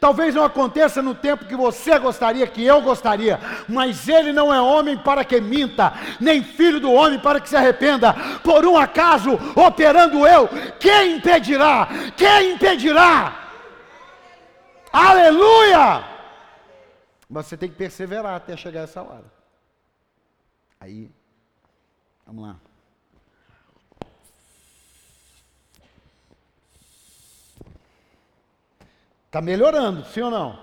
[0.01, 4.61] Talvez não aconteça no tempo que você gostaria, que eu gostaria, mas ele não é
[4.61, 8.15] homem para que minta, nem filho do homem para que se arrependa.
[8.43, 11.89] Por um acaso, operando eu, quem impedirá?
[12.17, 13.49] Quem impedirá?
[14.93, 16.05] Aleluia!
[17.29, 19.25] Mas você tem que perseverar até chegar essa hora.
[20.81, 21.11] Aí,
[22.27, 22.68] vamos lá.
[29.39, 30.59] Está melhorando, sim ou não?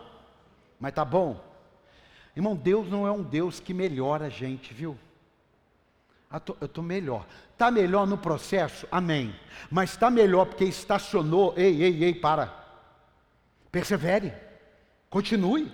[0.78, 1.40] Mas está bom.
[2.36, 4.98] Irmão, Deus não é um Deus que melhora a gente, viu?
[6.30, 7.26] Ah, eu estou melhor.
[7.54, 8.86] Está melhor no processo?
[8.92, 9.34] Amém.
[9.72, 11.54] Mas está melhor porque estacionou.
[11.56, 12.54] Ei, ei, ei, para.
[13.72, 14.34] Persevere.
[15.10, 15.72] Continue.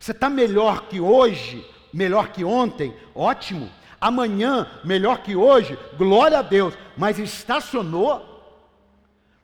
[0.00, 1.64] Você está melhor que hoje,
[1.94, 2.92] melhor que ontem?
[3.14, 3.70] Ótimo.
[4.00, 5.78] Amanhã, melhor que hoje?
[5.96, 6.74] Glória a Deus.
[6.96, 8.31] Mas estacionou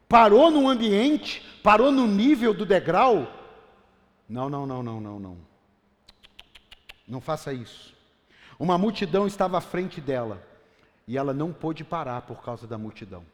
[0.08, 3.26] parou num ambiente, parou no nível do degrau.
[4.28, 5.38] Não, não, não, não, não, não.
[7.06, 7.94] Não faça isso.
[8.58, 10.42] Uma multidão estava à frente dela
[11.06, 13.24] e ela não pôde parar por causa da multidão.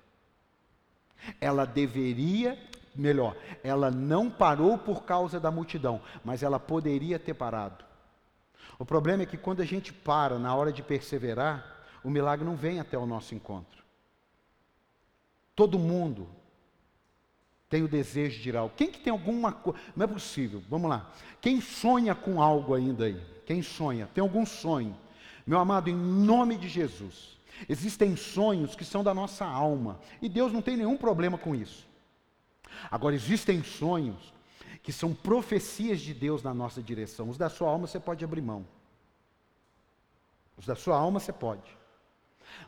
[1.41, 2.59] Ela deveria,
[2.95, 7.85] melhor, ela não parou por causa da multidão, mas ela poderia ter parado.
[8.79, 12.55] O problema é que quando a gente para na hora de perseverar, o milagre não
[12.55, 13.83] vem até o nosso encontro.
[15.57, 16.29] Todo mundo
[17.75, 18.73] tem o desejo de ir algo?
[18.77, 19.81] Quem que tem alguma coisa?
[19.97, 20.63] Não é possível.
[20.71, 21.13] Vamos lá.
[21.41, 23.21] Quem sonha com algo ainda aí?
[23.45, 24.09] Quem sonha?
[24.15, 24.97] Tem algum sonho?
[25.45, 27.37] Meu amado, em nome de Jesus,
[27.69, 31.85] existem sonhos que são da nossa alma e Deus não tem nenhum problema com isso.
[32.89, 34.33] Agora, existem sonhos
[34.81, 37.29] que são profecias de Deus na nossa direção.
[37.29, 38.65] Os da sua alma você pode abrir mão.
[40.57, 41.77] Os da sua alma você pode.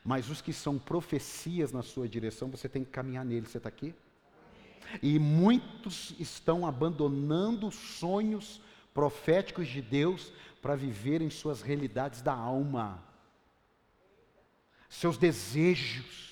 [0.05, 3.51] Mas os que são profecias na sua direção, você tem que caminhar neles.
[3.51, 3.95] Você está aqui?
[5.03, 8.61] E muitos estão abandonando sonhos
[8.95, 10.33] proféticos de Deus
[10.63, 13.03] para viverem suas realidades da alma,
[14.89, 16.27] seus desejos.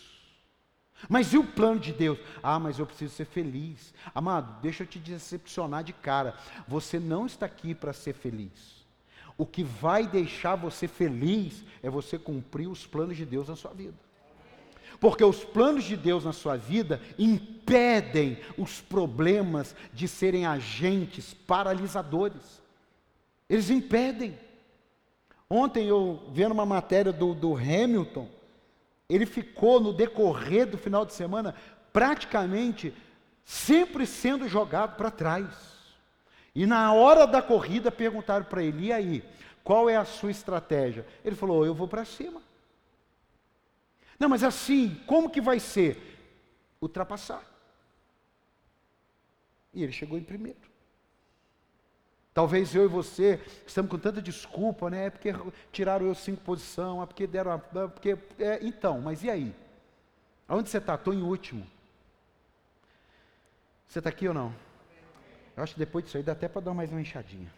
[1.09, 2.18] Mas e o plano de Deus?
[2.42, 3.92] Ah, mas eu preciso ser feliz.
[4.14, 6.34] Amado, deixa eu te decepcionar de cara.
[6.66, 8.84] Você não está aqui para ser feliz.
[9.36, 13.72] O que vai deixar você feliz é você cumprir os planos de Deus na sua
[13.72, 13.98] vida.
[15.05, 22.62] Porque os planos de Deus na sua vida impedem os problemas de serem agentes paralisadores.
[23.46, 24.38] Eles impedem.
[25.46, 28.26] Ontem eu vendo uma matéria do, do Hamilton,
[29.07, 31.55] ele ficou no decorrer do final de semana
[31.92, 32.94] praticamente
[33.44, 35.46] sempre sendo jogado para trás.
[36.55, 39.22] E na hora da corrida perguntaram para ele: e aí,
[39.62, 41.07] qual é a sua estratégia?
[41.22, 42.40] Ele falou: eu vou para cima.
[44.18, 46.00] Não, mas assim, como que vai ser?
[46.80, 47.44] Ultrapassar.
[49.72, 50.74] E ele chegou em primeiro.
[52.32, 55.06] Talvez eu e você estamos com tanta desculpa, né?
[55.06, 55.30] É porque
[55.70, 57.52] tiraram eu cinco posição, é porque deram.
[57.52, 59.54] É porque, é, então, mas e aí?
[60.48, 60.96] Aonde você está?
[60.96, 61.66] Estou em último.
[63.88, 64.54] Você está aqui ou não?
[65.56, 67.52] Eu acho que depois disso aí dá até para dar mais uma enxadinha.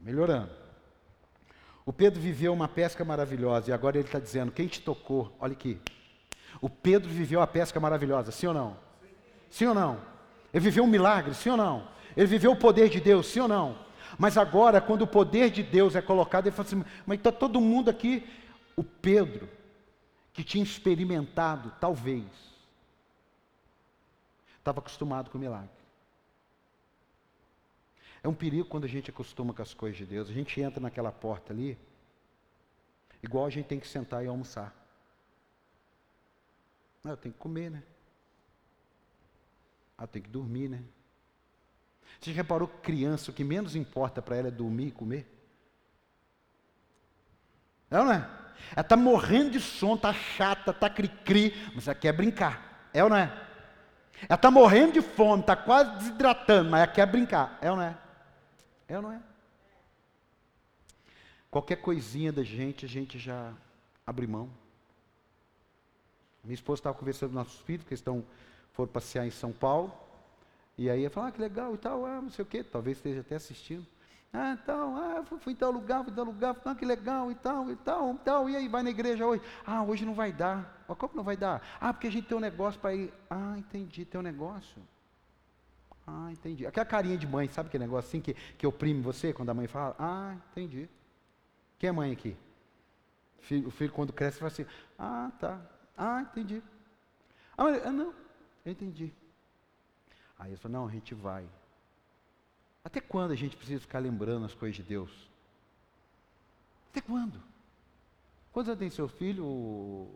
[0.00, 0.61] Melhorando.
[1.84, 5.34] O Pedro viveu uma pesca maravilhosa e agora ele está dizendo: quem te tocou?
[5.40, 5.80] Olha aqui.
[6.60, 8.76] O Pedro viveu a pesca maravilhosa, sim ou não?
[9.50, 10.00] Sim ou não?
[10.52, 11.88] Ele viveu um milagre, sim ou não?
[12.16, 13.76] Ele viveu o poder de Deus, sim ou não?
[14.18, 17.60] Mas agora, quando o poder de Deus é colocado, ele fala assim: mas está todo
[17.60, 18.28] mundo aqui.
[18.76, 19.48] O Pedro,
[20.32, 22.24] que tinha experimentado, talvez,
[24.58, 25.81] estava acostumado com milagre.
[28.22, 30.28] É um perigo quando a gente acostuma com as coisas de Deus.
[30.28, 31.76] A gente entra naquela porta ali,
[33.22, 34.74] igual a gente tem que sentar e almoçar.
[37.04, 37.82] Eu tenho que comer, né?
[39.98, 40.82] Ah, tem que dormir, né?
[42.20, 45.26] Você já reparou que criança, o que menos importa para ela é dormir e comer?
[47.90, 48.28] É ou não é?
[48.70, 52.88] Ela está morrendo de sono, está chata, está cri-cri, mas ela quer brincar.
[52.94, 53.24] É ou não é?
[54.28, 57.58] Ela está morrendo de fome, está quase desidratando, mas ela quer brincar.
[57.60, 57.96] É ou não é?
[58.92, 59.22] É ou não é?
[61.50, 63.54] Qualquer coisinha da gente, a gente já
[64.06, 64.50] abre mão.
[66.44, 68.22] Minha esposa estava conversando com nossos filhos, que estão
[68.74, 69.90] foram passear em São Paulo,
[70.76, 72.98] e aí ia falar, ah, que legal e tal, ah, não sei o quê, talvez
[72.98, 73.86] esteja até assistindo.
[74.30, 77.30] Ah, então, ah, fui, fui em tal lugar, fui em tal lugar, ah, que legal
[77.30, 79.42] e tal, e tal, e tal, e aí vai na igreja hoje.
[79.66, 80.84] Ah, hoje não vai dar.
[80.86, 81.62] Ah, como não vai dar?
[81.80, 83.12] Ah, porque a gente tem um negócio para ir.
[83.30, 84.82] Ah, entendi, tem um negócio.
[86.06, 86.66] Ah, entendi.
[86.66, 89.66] Aquela carinha de mãe, sabe aquele negócio assim que, que oprime você quando a mãe
[89.66, 89.94] fala?
[89.98, 90.88] Ah, entendi.
[91.78, 92.36] Quem é mãe aqui?
[93.38, 94.66] O filho, o filho quando cresce fala assim,
[94.98, 95.60] ah, tá.
[95.96, 96.62] Ah, entendi.
[97.56, 98.14] Ah, mas, ah, não,
[98.64, 99.12] eu entendi.
[100.38, 101.48] Aí ele falou, não, a gente vai.
[102.84, 105.30] Até quando a gente precisa ficar lembrando as coisas de Deus?
[106.90, 107.40] Até quando?
[108.52, 110.10] Quantos anos tem seu filho?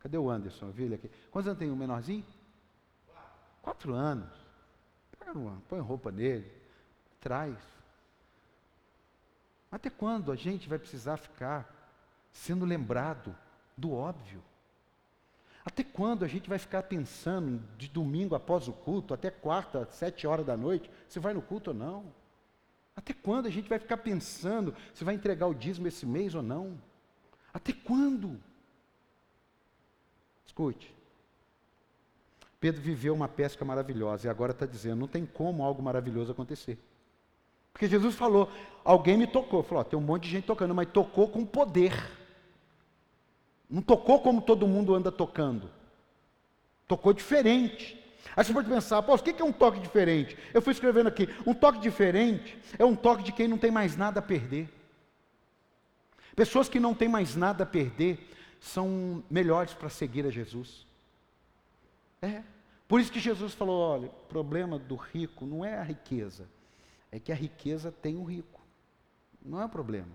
[0.00, 0.70] Cadê o Anderson?
[0.70, 1.10] Viu ele aqui?
[1.30, 2.24] Quantos anos tem o menorzinho?
[3.62, 4.45] Quatro anos.
[5.68, 6.50] Põe roupa nele,
[7.20, 7.56] traz.
[9.70, 11.72] Até quando a gente vai precisar ficar
[12.30, 13.36] sendo lembrado
[13.76, 14.42] do óbvio?
[15.64, 20.26] Até quando a gente vai ficar pensando de domingo após o culto, até quarta, sete
[20.26, 22.14] horas da noite, se vai no culto ou não?
[22.94, 26.42] Até quando a gente vai ficar pensando se vai entregar o dízimo esse mês ou
[26.42, 26.80] não?
[27.52, 28.40] Até quando?
[30.46, 30.95] Escute.
[32.58, 36.78] Pedro viveu uma pesca maravilhosa e agora está dizendo: não tem como algo maravilhoso acontecer.
[37.72, 38.50] Porque Jesus falou:
[38.84, 39.62] alguém me tocou.
[39.62, 41.92] Falou: tem um monte de gente tocando, mas tocou com poder.
[43.68, 45.68] Não tocou como todo mundo anda tocando.
[46.88, 48.02] Tocou diferente.
[48.34, 50.36] Aí você pode pensar, pô, o que é um toque diferente?
[50.52, 53.96] Eu fui escrevendo aqui, um toque diferente é um toque de quem não tem mais
[53.96, 54.68] nada a perder.
[56.34, 58.18] Pessoas que não têm mais nada a perder
[58.60, 60.86] são melhores para seguir a Jesus.
[62.22, 62.42] É.
[62.88, 66.48] Por isso que Jesus falou: olha, o problema do rico não é a riqueza,
[67.10, 68.60] é que a riqueza tem o rico.
[69.44, 70.12] Não é o problema.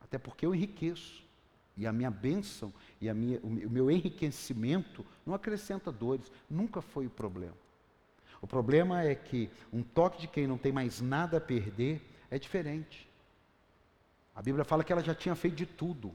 [0.00, 1.24] Até porque eu enriqueço.
[1.76, 6.30] E a minha bênção e a minha, o meu enriquecimento não acrescenta dores.
[6.48, 7.56] Nunca foi o problema.
[8.40, 12.00] O problema é que um toque de quem não tem mais nada a perder
[12.30, 13.10] é diferente.
[14.34, 16.12] A Bíblia fala que ela já tinha feito de tudo.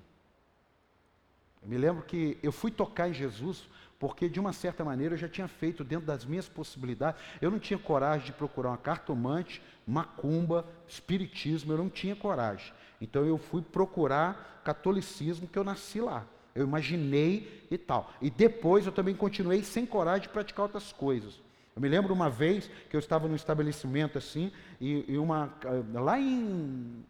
[1.61, 3.67] Eu me lembro que eu fui tocar em Jesus
[3.99, 7.21] porque, de uma certa maneira, eu já tinha feito dentro das minhas possibilidades.
[7.41, 12.73] Eu não tinha coragem de procurar uma cartomante, macumba, espiritismo, eu não tinha coragem.
[13.01, 16.25] Então eu fui procurar catolicismo, que eu nasci lá.
[16.55, 18.11] Eu imaginei e tal.
[18.21, 21.41] E depois eu também continuei sem coragem de praticar outras coisas.
[21.75, 25.53] Eu me lembro uma vez que eu estava num estabelecimento assim, e, e uma,
[25.93, 27.03] lá em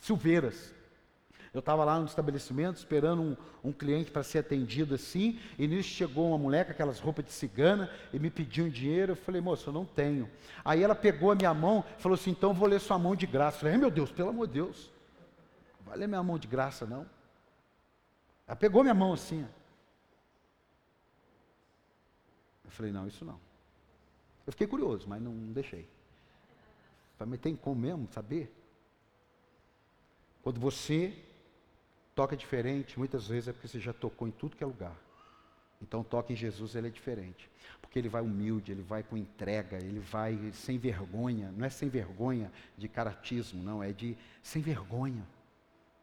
[0.00, 0.74] Silveiras,
[1.52, 5.88] eu estava lá no estabelecimento esperando um, um cliente para ser atendido assim, e nisso
[5.88, 9.12] chegou uma mulher com aquelas roupas de cigana e me pediu um dinheiro.
[9.12, 10.30] Eu falei, moça, eu não tenho.
[10.64, 13.26] Aí ela pegou a minha mão e falou assim: então vou ler sua mão de
[13.26, 13.56] graça.
[13.56, 14.90] Eu falei, meu Deus, pelo amor de Deus,
[15.78, 17.06] não vai ler minha mão de graça não.
[18.46, 19.46] Ela pegou minha mão assim.
[22.64, 23.40] Eu falei, não, isso não.
[24.46, 25.88] Eu fiquei curioso, mas não deixei.
[27.16, 28.54] Falei, mas tem como mesmo saber?
[30.42, 31.27] Quando você
[32.18, 34.96] toca diferente, muitas vezes é porque você já tocou em tudo que é lugar.
[35.80, 37.48] Então, toque em Jesus, ele é diferente.
[37.80, 41.54] Porque ele vai humilde, ele vai com entrega, ele vai sem vergonha.
[41.56, 45.24] Não é sem vergonha de caratismo, não, é de sem vergonha.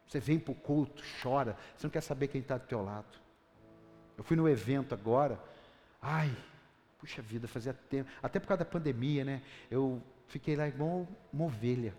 [0.08, 3.18] Você vem para o culto, chora, você não quer saber quem está do teu lado.
[4.16, 5.38] Eu fui no evento agora,
[6.00, 6.34] ai,
[6.98, 9.42] puxa vida, fazia tempo, até por causa da pandemia, né?
[9.70, 11.94] Eu fiquei lá igual uma ovelha.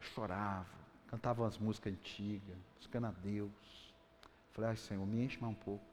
[0.00, 0.77] Chorava,
[1.08, 3.94] Cantava umas músicas antigas, buscando a Deus.
[4.52, 5.84] Falei, ai Senhor, me enche mais um pouco.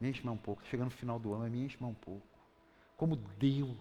[0.00, 0.64] Me enche mais um pouco.
[0.66, 2.26] Chegando no final do ano, me enche mais um pouco.
[2.96, 3.76] Como Deus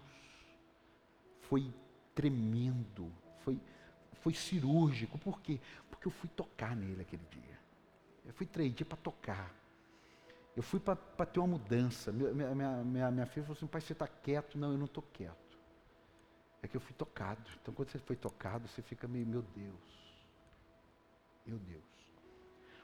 [1.41, 1.71] foi
[2.15, 3.11] tremendo,
[3.41, 3.59] foi,
[4.21, 5.17] foi cirúrgico.
[5.19, 5.59] Por quê?
[5.89, 7.59] Porque eu fui tocar nele aquele dia.
[8.25, 9.53] Eu fui três dias para tocar.
[10.55, 10.95] Eu fui para
[11.25, 12.11] ter uma mudança.
[12.11, 14.57] Minha, minha, minha, minha filha falou assim, pai, você está quieto?
[14.57, 15.59] Não, eu não estou quieto.
[16.63, 17.43] É que eu fui tocado.
[17.61, 20.04] Então, quando você foi tocado, você fica meio, meu Deus.
[21.45, 21.83] Meu Deus.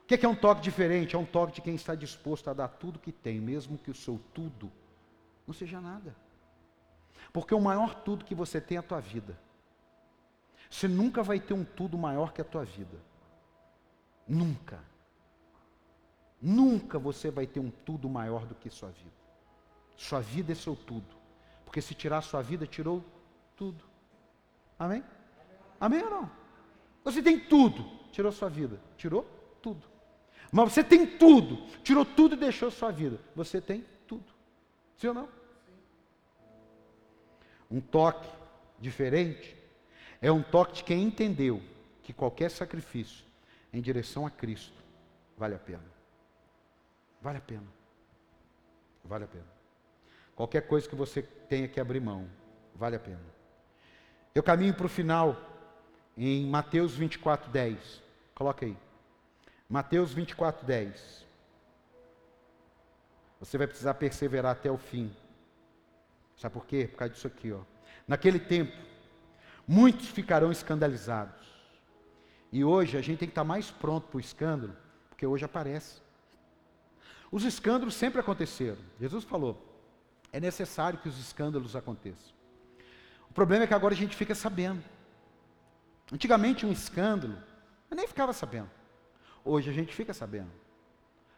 [0.03, 1.15] O que é, um toque diferente?
[1.15, 3.95] É um toque de quem está disposto a dar tudo que tem, mesmo que o
[3.95, 4.71] seu tudo
[5.47, 6.15] não seja nada.
[7.31, 9.39] Porque o maior tudo que você tem é a tua vida.
[10.69, 12.97] Você nunca vai ter um tudo maior que a tua vida.
[14.27, 14.83] Nunca.
[16.41, 19.15] Nunca você vai ter um tudo maior do que sua vida.
[19.95, 21.15] Sua vida é seu tudo.
[21.63, 23.03] Porque se tirar sua vida, tirou
[23.55, 23.83] tudo.
[24.77, 25.03] Amém?
[25.79, 26.31] Amém ou não?
[27.03, 28.79] Você tem tudo tirou sua vida?
[28.97, 29.25] Tirou
[29.61, 29.87] tudo.
[30.51, 33.19] Mas você tem tudo, tirou tudo e deixou sua vida.
[33.35, 34.25] Você tem tudo.
[34.97, 35.29] Sim ou não?
[37.69, 38.29] Um toque
[38.79, 39.55] diferente
[40.21, 41.61] é um toque de quem entendeu
[42.03, 43.25] que qualquer sacrifício
[43.71, 44.83] em direção a Cristo
[45.37, 45.85] vale a pena.
[47.21, 47.67] Vale a pena.
[49.05, 49.47] Vale a pena.
[50.35, 52.27] Qualquer coisa que você tenha que abrir mão,
[52.75, 53.21] vale a pena.
[54.33, 55.50] Eu caminho para o final
[56.17, 58.01] em Mateus 24, 10.
[58.35, 58.77] Coloca aí.
[59.69, 61.25] Mateus 24, 10.
[63.39, 65.15] Você vai precisar perseverar até o fim.
[66.37, 66.87] Sabe por quê?
[66.91, 67.61] Por causa disso aqui, ó.
[68.07, 68.75] Naquele tempo,
[69.67, 71.47] muitos ficarão escandalizados.
[72.51, 74.75] E hoje a gente tem que estar mais pronto para o escândalo,
[75.09, 76.01] porque hoje aparece.
[77.31, 78.79] Os escândalos sempre aconteceram.
[78.99, 79.71] Jesus falou:
[80.33, 82.33] é necessário que os escândalos aconteçam.
[83.29, 84.83] O problema é que agora a gente fica sabendo.
[86.11, 87.37] Antigamente, um escândalo,
[87.89, 88.69] eu nem ficava sabendo.
[89.43, 90.51] Hoje a gente fica sabendo.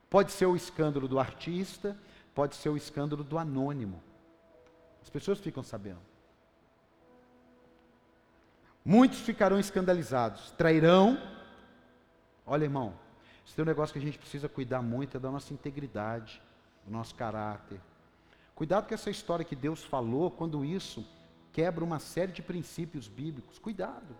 [0.09, 1.97] Pode ser o escândalo do artista,
[2.33, 4.01] pode ser o escândalo do anônimo.
[5.01, 6.01] As pessoas ficam sabendo.
[8.83, 11.17] Muitos ficarão escandalizados, trairão.
[12.45, 12.93] Olha, irmão,
[13.45, 16.41] isso tem um negócio que a gente precisa cuidar muito, é da nossa integridade,
[16.85, 17.79] do nosso caráter.
[18.53, 21.05] Cuidado com essa história que Deus falou, quando isso
[21.51, 23.57] quebra uma série de princípios bíblicos.
[23.57, 24.15] Cuidado.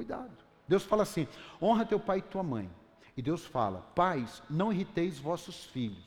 [0.00, 0.32] Cuidado.
[0.66, 1.28] Deus fala assim:
[1.60, 2.70] honra teu pai e tua mãe.
[3.14, 6.02] E Deus fala: pais, não irriteis vossos filhos.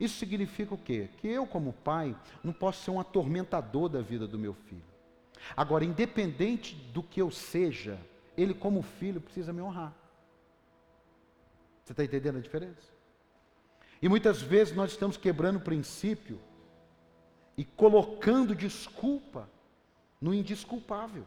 [0.00, 1.08] Isso significa o quê?
[1.18, 4.82] Que eu, como pai, não posso ser um atormentador da vida do meu filho.
[5.56, 7.96] Agora, independente do que eu seja,
[8.36, 9.94] ele, como filho, precisa me honrar.
[11.84, 12.92] Você está entendendo a diferença?
[14.02, 16.40] E muitas vezes nós estamos quebrando o princípio
[17.56, 19.48] e colocando desculpa
[20.20, 21.24] no indisculpável.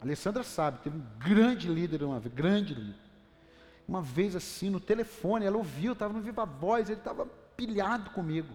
[0.00, 3.06] Alessandra sabe, teve um grande líder uma vez, grande líder.
[3.88, 7.26] Uma vez assim, no telefone, ela ouviu, estava no Viva Voz, ele estava
[7.56, 8.52] pilhado comigo.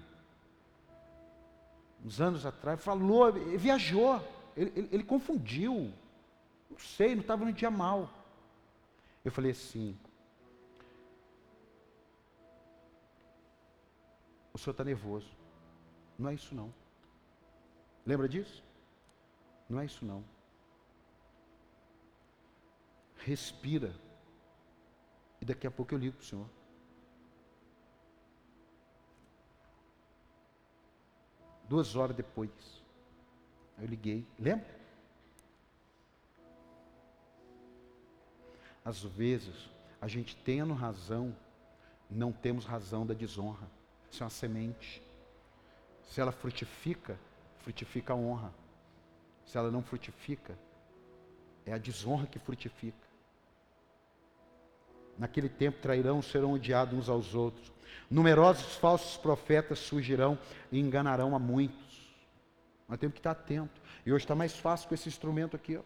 [2.04, 4.22] Uns anos atrás, falou, viajou,
[4.56, 5.94] ele, ele, ele confundiu.
[6.70, 8.10] Não sei, não estava no dia mal.
[9.24, 9.98] Eu falei assim:
[14.54, 15.30] o senhor está nervoso.
[16.18, 16.74] Não é isso não.
[18.06, 18.64] Lembra disso?
[19.70, 20.24] Não é isso não.
[23.26, 23.94] Respira.
[25.40, 26.50] E daqui a pouco eu ligo para o senhor.
[31.68, 32.52] Duas horas depois.
[33.80, 34.28] Eu liguei.
[34.38, 34.82] Lembra?
[38.84, 39.70] Às vezes,
[40.02, 41.36] a gente tendo razão,
[42.10, 43.68] não temos razão da desonra.
[44.12, 45.02] Isso é uma semente.
[46.04, 47.18] Se ela frutifica,
[47.60, 48.54] frutifica a honra.
[49.46, 50.58] Se ela não frutifica,
[51.66, 53.11] é a desonra que frutifica.
[55.18, 57.72] Naquele tempo trairão, serão odiados uns aos outros.
[58.10, 60.38] Numerosos falsos profetas surgirão
[60.72, 62.12] e enganarão a muitos.
[62.88, 63.82] Nós temos que estar atento.
[64.06, 65.78] E hoje está mais fácil com esse instrumento aqui.
[65.78, 65.82] Ó.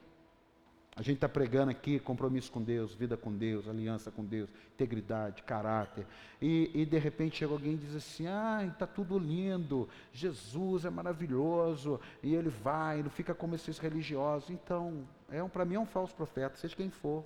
[0.97, 5.43] A gente está pregando aqui compromisso com Deus, vida com Deus, aliança com Deus, integridade,
[5.43, 6.07] caráter.
[6.41, 10.89] E, e de repente chega alguém e diz assim: ah, está tudo lindo, Jesus é
[10.89, 14.49] maravilhoso, e ele vai, não fica como esses religiosos.
[14.49, 17.25] Então, é um, para mim é um falso profeta, seja quem for.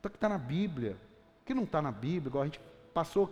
[0.00, 0.96] Então, que está na Bíblia.
[1.42, 2.60] O que não está na Bíblia, igual a gente
[2.92, 3.30] passou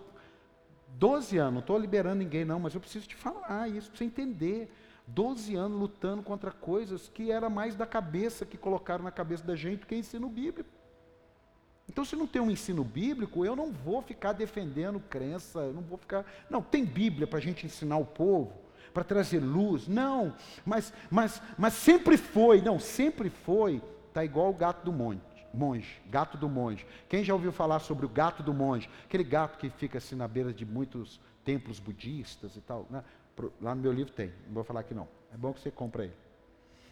[0.96, 4.04] 12 anos, não estou liberando ninguém, não, mas eu preciso te falar isso para você
[4.04, 4.70] entender.
[5.06, 9.56] 12 anos lutando contra coisas que era mais da cabeça que colocaram na cabeça da
[9.56, 10.68] gente que ensino bíblico.
[11.88, 15.80] Então, se não tem um ensino bíblico, eu não vou ficar defendendo crença, eu não
[15.80, 16.26] vou ficar.
[16.50, 18.52] Não, tem Bíblia para a gente ensinar o povo,
[18.92, 19.88] para trazer luz.
[19.88, 20.34] Não,
[20.66, 25.37] mas, mas, mas sempre foi, não, sempre foi, está igual o gato do monte.
[25.52, 26.86] Monge, gato do monge.
[27.08, 28.88] Quem já ouviu falar sobre o gato do monge?
[29.04, 32.86] Aquele gato que fica assim na beira de muitos templos budistas e tal.
[32.90, 33.02] Né?
[33.60, 35.08] Lá no meu livro tem, não vou falar aqui não.
[35.32, 36.14] É bom que você compre ele.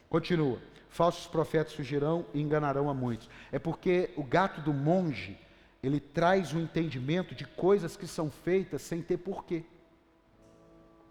[0.08, 0.58] Continua.
[0.88, 3.28] Falsos profetas surgirão e enganarão a muitos.
[3.52, 5.38] É porque o gato do monge,
[5.82, 9.64] ele traz o um entendimento de coisas que são feitas sem ter porquê.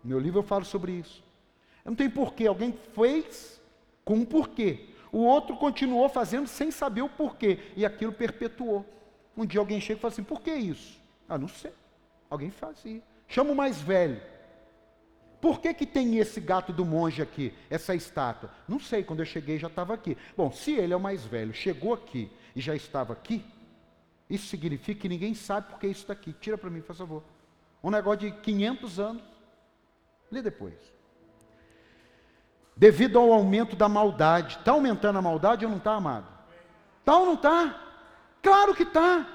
[0.03, 1.23] No meu livro eu falo sobre isso.
[1.83, 3.61] Não tem porquê, alguém fez
[4.03, 4.89] com um porquê.
[5.15, 7.71] O outro continuou fazendo sem saber o porquê.
[7.77, 8.85] E aquilo perpetuou.
[9.37, 10.99] Um dia alguém chega e fala assim: por que isso?
[11.29, 11.71] Ah, não sei.
[12.29, 13.01] Alguém fazia.
[13.25, 14.21] Chama o mais velho.
[15.39, 18.51] Por que, que tem esse gato do monge aqui, essa estátua?
[18.67, 20.17] Não sei, quando eu cheguei já estava aqui.
[20.35, 23.41] Bom, se ele é o mais velho, chegou aqui e já estava aqui,
[24.29, 26.33] isso significa que ninguém sabe por que isso está aqui.
[26.33, 27.23] Tira para mim, por favor.
[27.81, 29.23] Um negócio de 500 anos.
[30.29, 30.75] Lê depois.
[32.75, 34.57] Devido ao aumento da maldade.
[34.57, 36.25] Está aumentando a maldade ou não está, amado?
[36.99, 37.81] Está ou não está?
[38.41, 39.27] Claro que está.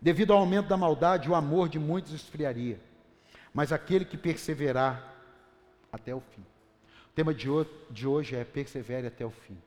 [0.00, 2.80] Devido ao aumento da maldade, o amor de muitos esfriaria
[3.52, 5.14] mas aquele que perseverar
[5.92, 6.40] até o fim.
[6.40, 9.58] O tema de hoje é persevere até o fim.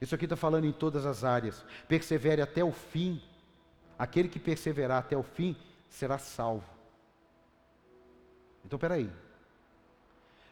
[0.00, 1.64] Isso aqui está falando em todas as áreas.
[1.86, 3.22] Persevere até o fim.
[3.98, 5.54] Aquele que perseverar até o fim
[5.88, 6.64] será salvo.
[8.64, 9.10] Então, peraí.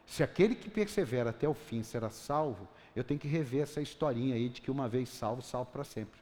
[0.05, 4.35] Se aquele que persevera até o fim será salvo, eu tenho que rever essa historinha
[4.35, 6.19] aí de que uma vez salvo, salvo para sempre.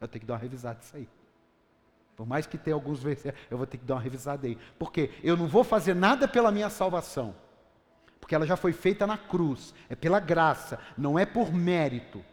[0.00, 1.08] Eu tenho que dar uma revisada nisso aí.
[2.16, 4.58] Por mais que tenha alguns versículos, eu vou ter que dar uma revisada aí.
[4.78, 7.34] Porque eu não vou fazer nada pela minha salvação.
[8.20, 9.74] Porque ela já foi feita na cruz.
[9.88, 12.24] É pela graça, não é por mérito.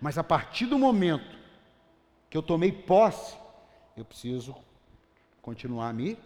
[0.00, 1.36] Mas a partir do momento
[2.28, 3.36] que eu tomei posse,
[3.96, 4.56] eu preciso
[5.40, 6.18] continuar a me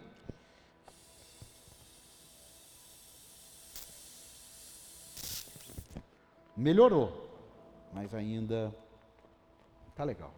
[6.57, 7.29] melhorou,
[7.93, 8.73] mas ainda
[9.95, 10.33] tá legal.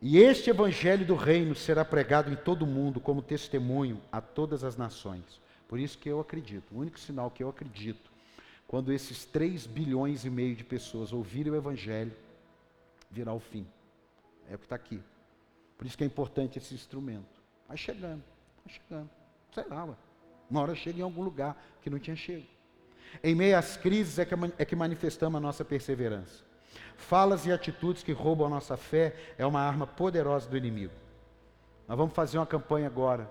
[0.00, 4.62] E este evangelho do reino será pregado em todo o mundo como testemunho a todas
[4.62, 5.40] as nações.
[5.66, 8.10] Por isso que eu acredito, o único sinal que eu acredito,
[8.68, 12.12] quando esses 3 bilhões e meio de pessoas ouvirem o evangelho,
[13.10, 13.66] virá o fim.
[14.48, 15.02] É o que está aqui.
[15.78, 17.42] Por isso que é importante esse instrumento.
[17.66, 18.22] Vai chegando,
[18.64, 19.10] vai chegando.
[19.52, 19.94] Sei lá, ué.
[20.50, 22.46] uma hora chega em algum lugar que não tinha chego.
[23.22, 26.44] Em meio às crises é que, é que manifestamos a nossa perseverança.
[26.96, 30.94] Falas e atitudes que roubam a nossa fé é uma arma poderosa do inimigo.
[31.86, 33.30] Nós vamos fazer uma campanha agora,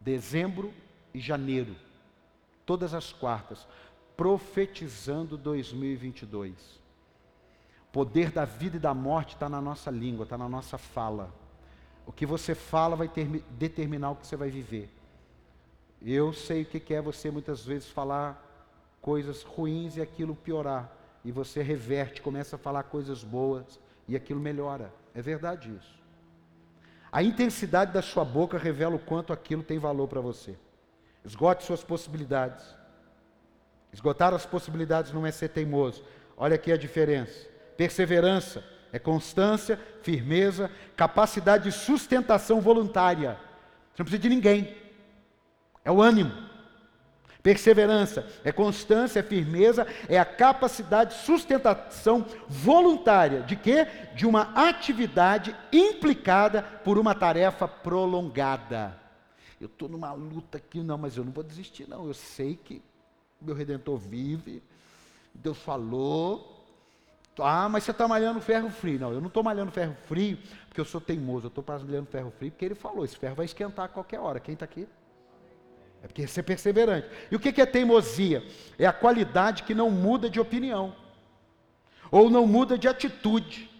[0.00, 0.72] dezembro
[1.14, 1.76] e janeiro,
[2.66, 3.66] todas as quartas,
[4.16, 6.54] profetizando 2022.
[7.88, 11.32] O poder da vida e da morte está na nossa língua, está na nossa fala.
[12.06, 14.90] O que você fala vai ter, determinar o que você vai viver.
[16.04, 18.48] Eu sei o que é você muitas vezes falar
[19.00, 20.90] coisas ruins e aquilo piorar
[21.24, 23.78] e você reverte, começa a falar coisas boas
[24.08, 24.92] e aquilo melhora.
[25.14, 26.02] É verdade isso.
[27.10, 30.56] A intensidade da sua boca revela o quanto aquilo tem valor para você.
[31.24, 32.64] Esgote suas possibilidades.
[33.92, 36.02] Esgotar as possibilidades não é ser teimoso.
[36.36, 37.46] Olha aqui a diferença.
[37.76, 43.38] Perseverança é constância, firmeza, capacidade de sustentação voluntária.
[43.92, 44.81] Você não precisa de ninguém.
[45.84, 46.32] É o ânimo.
[47.42, 53.86] Perseverança é constância, é firmeza, é a capacidade de sustentação voluntária de quê?
[54.14, 58.96] De uma atividade implicada por uma tarefa prolongada.
[59.60, 62.06] Eu estou numa luta aqui, não, mas eu não vou desistir, não.
[62.06, 62.80] Eu sei que
[63.40, 64.62] meu redentor vive,
[65.34, 66.60] Deus falou.
[67.38, 69.00] Ah, mas você está malhando ferro frio.
[69.00, 72.30] Não, eu não estou malhando ferro frio porque eu sou teimoso, eu estou malhando ferro
[72.30, 74.38] frio porque ele falou: esse ferro vai esquentar a qualquer hora.
[74.38, 74.86] Quem está aqui?
[76.02, 77.08] É porque ser perseverante.
[77.30, 78.42] E o que é teimosia?
[78.78, 80.94] É a qualidade que não muda de opinião,
[82.10, 83.70] ou não muda de atitude.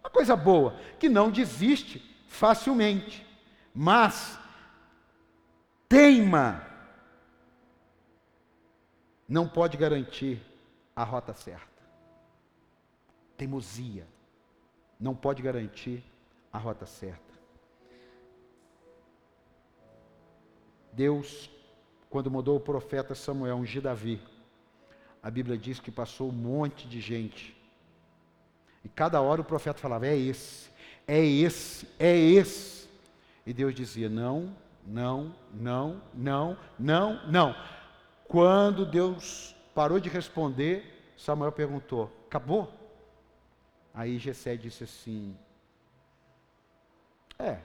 [0.00, 3.26] Uma coisa boa, que não desiste facilmente,
[3.74, 4.38] mas
[5.88, 6.64] teima,
[9.28, 10.40] não pode garantir
[10.94, 11.82] a rota certa.
[13.36, 14.06] Teimosia
[15.00, 16.04] não pode garantir
[16.52, 17.34] a rota certa.
[20.92, 21.50] Deus
[22.14, 24.22] quando mandou o profeta Samuel ungir Davi,
[25.20, 27.60] a Bíblia diz que passou um monte de gente.
[28.84, 30.70] E cada hora o profeta falava: é esse,
[31.08, 32.88] é esse, é esse.
[33.44, 34.56] E Deus dizia: não,
[34.86, 37.56] não, não, não, não, não.
[38.28, 42.72] Quando Deus parou de responder, Samuel perguntou: acabou?
[43.92, 45.36] Aí Jessé disse assim:
[47.40, 47.58] é,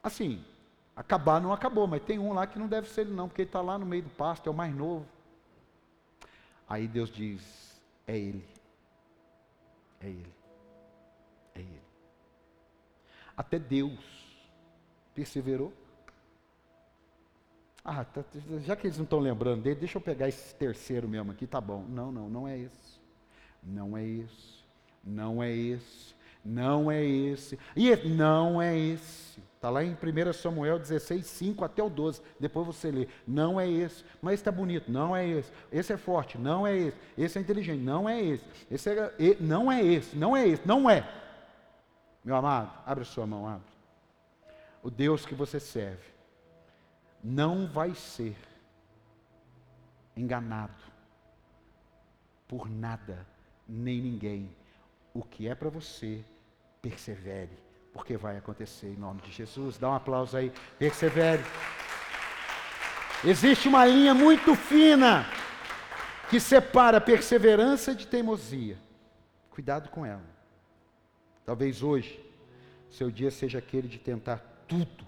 [0.00, 0.44] assim,
[0.98, 3.48] Acabar não acabou, mas tem um lá que não deve ser ele não, porque ele
[3.48, 5.06] está lá no meio do pasto, é o mais novo.
[6.68, 8.44] Aí Deus diz: é ele.
[10.00, 10.34] É ele.
[11.54, 11.82] É ele.
[13.36, 13.96] Até Deus
[15.14, 15.72] perseverou.
[17.84, 18.24] Ah, tá,
[18.64, 21.60] já que eles não estão lembrando dele, deixa eu pegar esse terceiro mesmo aqui, tá
[21.60, 21.84] bom.
[21.88, 22.98] Não, não, não é esse.
[23.62, 24.64] Não é esse.
[25.04, 26.14] Não é esse.
[26.44, 27.56] Não é esse.
[27.76, 29.40] E não é esse.
[29.58, 32.22] Está lá em 1 Samuel 16, 5 até o 12.
[32.38, 33.08] Depois você lê.
[33.26, 34.04] Não é esse.
[34.22, 34.88] Mas está bonito.
[34.88, 35.50] Não é esse.
[35.72, 36.38] Esse é forte.
[36.38, 36.96] Não é esse.
[37.18, 37.82] Esse é inteligente.
[37.82, 38.44] Não é esse.
[38.70, 40.16] Esse é, não é esse.
[40.16, 40.62] Não é esse.
[40.64, 41.04] Não é.
[42.22, 43.66] Meu amado, abre sua mão, abre.
[44.80, 46.06] O Deus que você serve
[47.22, 48.36] não vai ser
[50.16, 50.80] enganado
[52.46, 53.26] por nada,
[53.68, 54.54] nem ninguém.
[55.12, 56.24] O que é para você,
[56.80, 57.67] persevere
[57.98, 59.76] porque vai acontecer em nome de Jesus.
[59.76, 61.42] Dá um aplauso aí, persevere.
[63.24, 65.26] Existe uma linha muito fina
[66.30, 68.78] que separa perseverança de teimosia.
[69.50, 70.22] Cuidado com ela.
[71.44, 72.24] Talvez hoje
[72.88, 74.38] seu dia seja aquele de tentar
[74.68, 75.04] tudo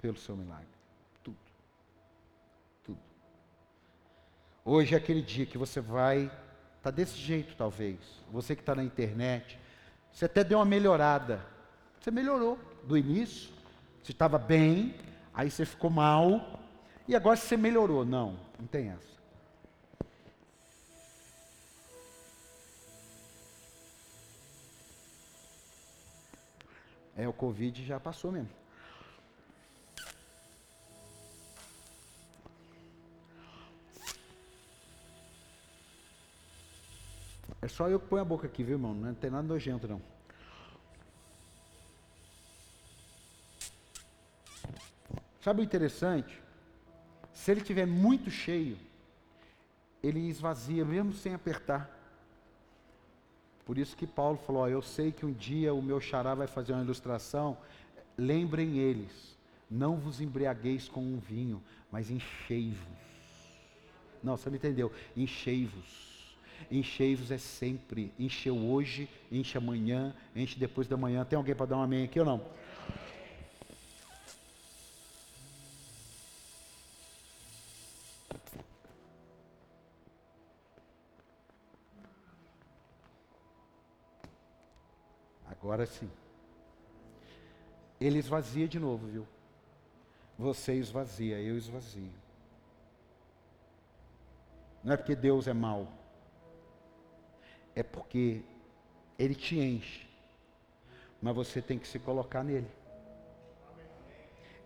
[0.00, 0.66] pelo seu milagre.
[1.22, 1.38] Tudo.
[2.82, 2.98] Tudo.
[4.64, 6.32] Hoje é aquele dia que você vai estar
[6.82, 8.00] tá desse jeito, talvez.
[8.32, 9.60] Você que está na internet,
[10.12, 11.51] você até deu uma melhorada
[12.02, 13.52] você melhorou do início,
[14.02, 14.96] você estava bem,
[15.32, 16.60] aí você ficou mal,
[17.06, 18.04] e agora você melhorou.
[18.04, 19.12] Não, não tem essa.
[27.14, 28.50] É, o Covid já passou mesmo.
[37.60, 38.92] É só eu que ponho a boca aqui, viu, irmão?
[38.92, 40.02] Não tem nada nojento, não.
[45.42, 46.40] Sabe o interessante?
[47.32, 48.78] Se ele tiver muito cheio,
[50.00, 51.90] ele esvazia mesmo sem apertar.
[53.64, 56.46] Por isso que Paulo falou: ó, Eu sei que um dia o meu xará vai
[56.46, 57.58] fazer uma ilustração.
[58.16, 59.36] Lembrem eles:
[59.68, 63.02] não vos embriagueis com um vinho, mas enchei-vos.
[64.22, 64.92] Não, você não entendeu?
[65.16, 66.36] Enchei-vos.
[66.70, 68.12] Enchei-vos é sempre.
[68.16, 71.24] Encheu hoje, enche amanhã, enche depois da manhã.
[71.24, 72.40] Tem alguém para dar um amém aqui ou não?
[85.46, 86.10] Agora sim.
[88.00, 89.26] Ele esvazia de novo, viu?
[90.36, 92.10] Você esvazia, eu esvazio.
[94.82, 95.86] Não é porque Deus é mau.
[97.76, 98.42] É porque
[99.18, 100.06] Ele te enche.
[101.20, 102.68] Mas você tem que se colocar nele.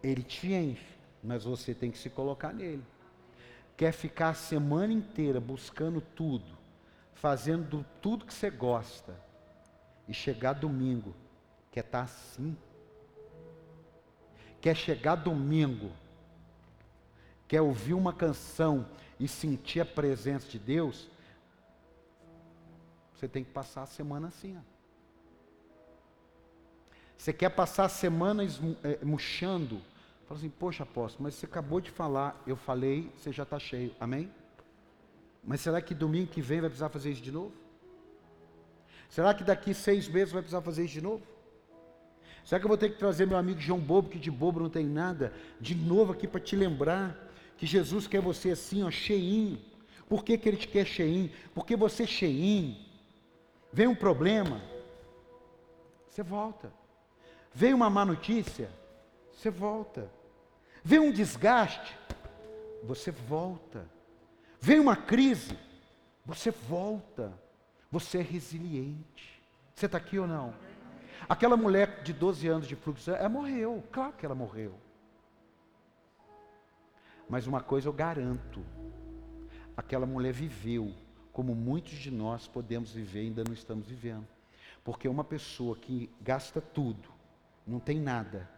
[0.02, 2.82] Ele te enche, mas você tem que se colocar nele.
[3.76, 6.56] Quer ficar a semana inteira buscando tudo,
[7.14, 9.14] fazendo tudo que você gosta
[10.08, 11.14] e chegar domingo,
[11.70, 12.56] quer estar tá assim.
[14.60, 15.90] Quer chegar domingo
[17.48, 18.86] quer ouvir uma canção
[19.18, 21.08] e sentir a presença de Deus,
[23.14, 24.56] você tem que passar a semana assim.
[24.56, 24.60] Ó.
[27.16, 29.80] Você quer passar a semana é, murchando.
[30.26, 33.94] Fala assim, poxa apóstolo, mas você acabou de falar, eu falei, você já está cheio.
[34.00, 34.30] Amém?
[35.42, 37.52] Mas será que domingo que vem vai precisar fazer isso de novo?
[39.08, 41.22] Será que daqui seis meses vai precisar fazer isso de novo?
[42.44, 44.70] Será que eu vou ter que trazer meu amigo João Bobo, que de bobo não
[44.70, 47.16] tem nada, de novo aqui para te lembrar
[47.56, 49.58] que Jesus quer você assim, ó, cheinho.
[50.08, 51.30] Por que, que ele te quer cheinho?
[51.54, 52.76] Porque você cheinho.
[53.72, 54.60] Vem um problema,
[56.08, 56.72] você volta.
[57.52, 58.70] Vem uma má notícia,
[59.36, 60.10] você volta.
[60.82, 61.96] Vem um desgaste,
[62.82, 63.86] você volta.
[64.60, 65.56] Vem uma crise,
[66.24, 67.32] você volta.
[67.90, 69.42] Você é resiliente.
[69.74, 70.54] Você está aqui ou não?
[71.28, 73.84] Aquela mulher de 12 anos de fluxo, ela morreu.
[73.92, 74.74] Claro que ela morreu.
[77.28, 78.64] Mas uma coisa eu garanto:
[79.76, 80.92] aquela mulher viveu
[81.32, 84.26] como muitos de nós podemos viver e ainda não estamos vivendo.
[84.82, 87.08] Porque uma pessoa que gasta tudo,
[87.66, 88.48] não tem nada,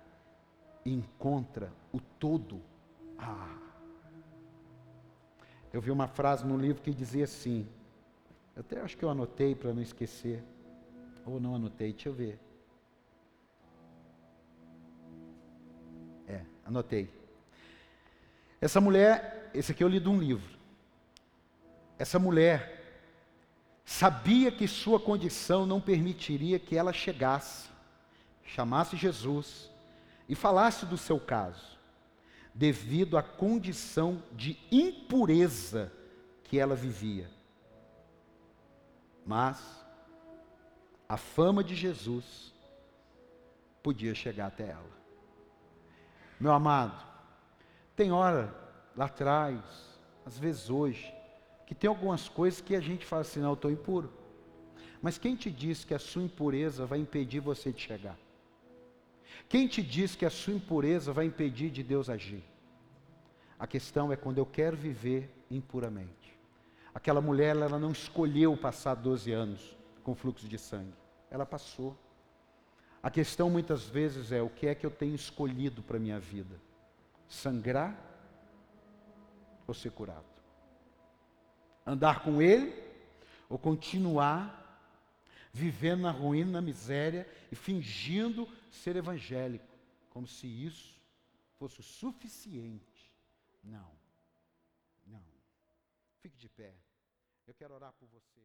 [0.84, 2.60] e encontra o todo.
[3.18, 3.56] Ah.
[5.72, 7.68] Eu vi uma frase no livro que dizia assim,
[8.56, 10.42] até acho que eu anotei para não esquecer.
[11.24, 12.40] Ou não anotei, deixa eu ver.
[16.26, 17.10] É, anotei.
[18.60, 20.58] Essa mulher, esse aqui eu li de um livro.
[21.98, 22.78] Essa mulher
[23.84, 27.68] sabia que sua condição não permitiria que ela chegasse,
[28.44, 29.70] chamasse Jesus
[30.28, 31.78] e falasse do seu caso,
[32.54, 35.92] devido à condição de impureza
[36.44, 37.30] que ela vivia.
[39.24, 39.62] Mas
[41.08, 42.52] a fama de Jesus
[43.82, 44.98] podia chegar até ela.
[46.38, 47.06] Meu amado,
[47.96, 48.54] tem hora
[48.96, 49.60] lá atrás,
[50.26, 51.14] às vezes hoje,
[51.66, 54.12] que tem algumas coisas que a gente fala assim, não, eu estou impuro.
[55.00, 58.18] Mas quem te diz que a sua impureza vai impedir você de chegar?
[59.48, 62.44] Quem te diz que a sua impureza vai impedir de Deus agir?
[63.58, 66.38] A questão é quando eu quero viver impuramente.
[66.94, 70.92] Aquela mulher, ela não escolheu passar 12 anos com fluxo de sangue.
[71.30, 71.96] Ela passou.
[73.02, 76.18] A questão muitas vezes é o que é que eu tenho escolhido para a minha
[76.18, 76.60] vida?
[77.28, 77.96] Sangrar
[79.66, 80.24] ou ser curado?
[81.86, 82.74] Andar com Ele
[83.48, 84.57] ou continuar
[85.52, 89.66] vivendo na ruína, na miséria e fingindo ser evangélico,
[90.10, 91.00] como se isso
[91.56, 93.12] fosse o suficiente?
[93.62, 93.90] Não,
[95.06, 95.24] não.
[96.20, 96.74] Fique de pé.
[97.46, 98.37] Eu quero orar por você.